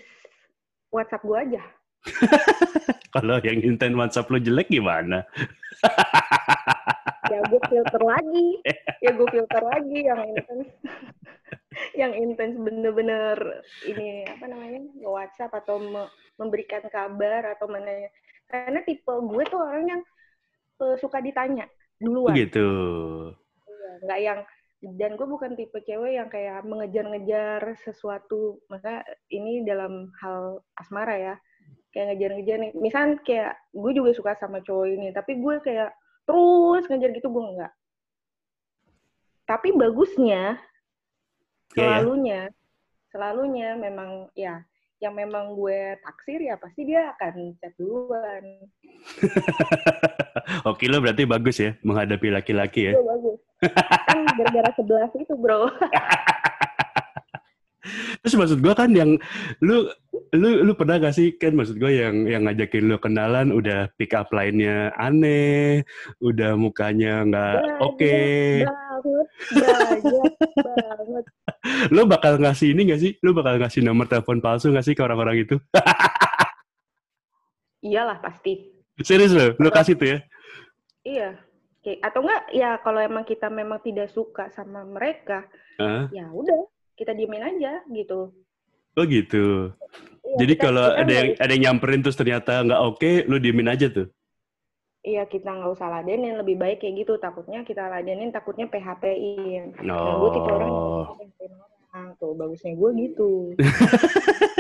WhatsApp 0.90 1.22
gue 1.22 1.38
aja. 1.38 1.64
Kalau 3.14 3.38
yang 3.42 3.62
intent 3.62 3.94
WhatsApp 3.98 4.30
lu 4.34 4.42
jelek 4.42 4.70
gimana? 4.70 5.26
ya 7.30 7.40
gue 7.46 7.62
filter 7.70 8.02
lagi 8.02 8.48
ya 9.06 9.12
gue 9.14 9.28
filter 9.30 9.64
lagi 9.64 10.00
yang 10.02 10.22
intens 10.34 10.68
yang 11.96 12.12
intens 12.16 12.56
bener-bener 12.60 13.64
ini 13.88 14.28
apa 14.28 14.46
namanya 14.48 14.80
nge 14.84 15.10
WhatsApp 15.10 15.56
atau 15.64 15.80
me- 15.80 16.12
memberikan 16.40 16.84
kabar 16.92 17.56
atau 17.56 17.68
mana 17.68 18.08
karena 18.50 18.80
tipe 18.84 19.10
gue 19.10 19.44
tuh 19.48 19.60
orang 19.60 19.86
yang 19.88 20.02
eh, 20.82 20.96
suka 20.98 21.22
ditanya 21.22 21.70
duluan. 22.00 22.36
Gitu. 22.36 22.68
Nggak 24.04 24.20
yang 24.24 24.40
dan 24.80 25.20
gue 25.20 25.28
bukan 25.28 25.60
tipe 25.60 25.76
cewek 25.84 26.16
yang 26.16 26.32
kayak 26.32 26.64
mengejar-ngejar 26.64 27.76
sesuatu 27.84 28.64
maka 28.72 29.04
ini 29.28 29.68
dalam 29.68 30.12
hal 30.24 30.64
asmara 30.80 31.16
ya. 31.20 31.36
Kayak 31.92 32.16
ngejar-ngejar 32.16 32.58
nih. 32.64 32.72
Misal 32.80 33.20
kayak 33.22 33.60
gue 33.76 33.92
juga 33.92 34.12
suka 34.16 34.32
sama 34.40 34.64
cowok 34.64 34.88
ini 34.88 35.08
tapi 35.12 35.38
gue 35.38 35.56
kayak 35.60 35.92
terus 36.30 36.86
ngejar 36.86 37.10
gitu 37.18 37.34
gue 37.34 37.42
enggak 37.42 37.74
tapi 39.50 39.74
bagusnya 39.74 40.62
Iya, 41.74 41.78
ya. 41.78 41.86
selalunya 41.86 42.42
selalunya 43.10 43.70
memang 43.78 44.10
ya 44.34 44.62
yang 45.00 45.16
memang 45.16 45.56
gue 45.56 45.96
taksir 46.04 46.44
ya 46.44 46.60
pasti 46.60 46.84
dia 46.84 47.16
akan 47.16 47.56
chat 47.62 47.72
duluan 47.80 48.44
Oke 50.70 50.92
lo 50.92 51.00
berarti 51.00 51.24
bagus 51.24 51.62
ya 51.64 51.72
menghadapi 51.88 52.28
laki-laki 52.36 52.92
ya. 52.92 52.94
itu 52.98 53.04
bagus 53.08 53.40
kan 53.64 54.20
gara-gara 54.36 54.72
sebelas 54.76 55.12
itu 55.16 55.34
bro 55.40 55.72
Terus 58.20 58.36
maksud 58.36 58.60
gua 58.60 58.76
kan 58.76 58.92
yang 58.92 59.16
lu 59.64 59.88
lu 60.36 60.66
lu 60.66 60.74
pernah 60.78 61.02
gak 61.02 61.16
sih 61.16 61.38
kan 61.38 61.54
maksud 61.54 61.78
gua 61.78 61.90
yang 61.90 62.26
yang 62.30 62.46
ngajakin 62.46 62.86
lu 62.86 62.98
kenalan 63.02 63.50
udah 63.50 63.90
pick 63.98 64.14
up 64.14 64.30
line-nya 64.30 64.94
aneh, 64.94 65.82
udah 66.22 66.54
mukanya 66.60 67.26
nggak 67.26 67.82
oke. 67.82 68.18
banget 68.66 69.26
banget 70.76 71.26
Lu 71.96 72.04
bakal 72.06 72.38
ngasih 72.40 72.76
ini 72.76 72.92
gak 72.92 73.02
sih? 73.02 73.12
Lu 73.24 73.32
bakal 73.32 73.60
ngasih 73.60 73.82
nomor 73.84 74.06
telepon 74.12 74.44
palsu 74.44 74.72
gak 74.72 74.86
sih 74.86 74.94
ke 74.94 75.02
orang-orang 75.02 75.48
itu? 75.48 75.56
iyalah 77.88 78.20
pasti 78.20 78.76
Serius 79.00 79.32
lo? 79.32 79.56
Lu 79.56 79.72
kasih 79.72 79.96
tuh 79.96 80.08
ya? 80.16 80.18
iya 81.08 81.30
Kayak- 81.80 82.12
atau 82.12 82.20
enggak 82.28 82.44
ya 82.52 82.76
kalau 82.84 83.00
emang 83.00 83.24
kita 83.24 83.48
memang 83.48 83.80
tidak 83.80 84.12
suka 84.12 84.52
sama 84.52 84.84
mereka 84.84 85.48
Hah? 85.80 86.12
ya 86.12 86.28
udah 86.28 86.68
kita 87.00 87.16
diemin 87.16 87.40
aja 87.40 87.80
gitu 87.88 88.36
Oh 88.98 89.06
gitu. 89.06 89.74
Iya, 90.26 90.36
Jadi 90.46 90.54
kalau 90.58 90.86
ada 90.94 91.10
yang 91.10 91.30
ada 91.38 91.52
yang 91.54 91.64
nyamperin 91.70 92.02
terus 92.06 92.18
ternyata 92.18 92.62
nggak 92.62 92.82
oke, 92.82 92.98
okay, 93.02 93.26
lu 93.26 93.42
diemin 93.42 93.70
aja 93.70 93.90
tuh. 93.90 94.08
Iya 95.02 95.26
kita 95.26 95.50
nggak 95.50 95.72
usah 95.74 95.90
ladenin, 95.90 96.38
lebih 96.38 96.60
baik 96.60 96.86
kayak 96.86 97.06
gitu. 97.06 97.18
Takutnya 97.18 97.66
kita 97.66 97.90
ladenin, 97.90 98.30
takutnya 98.30 98.70
PHP-in. 98.70 99.82
No. 99.82 99.96
Nah, 99.96 100.14
gue 100.22 100.30
orang 101.90 102.14
tuh 102.22 102.38
bagusnya 102.38 102.78
gue 102.78 102.90
gitu. 103.10 103.58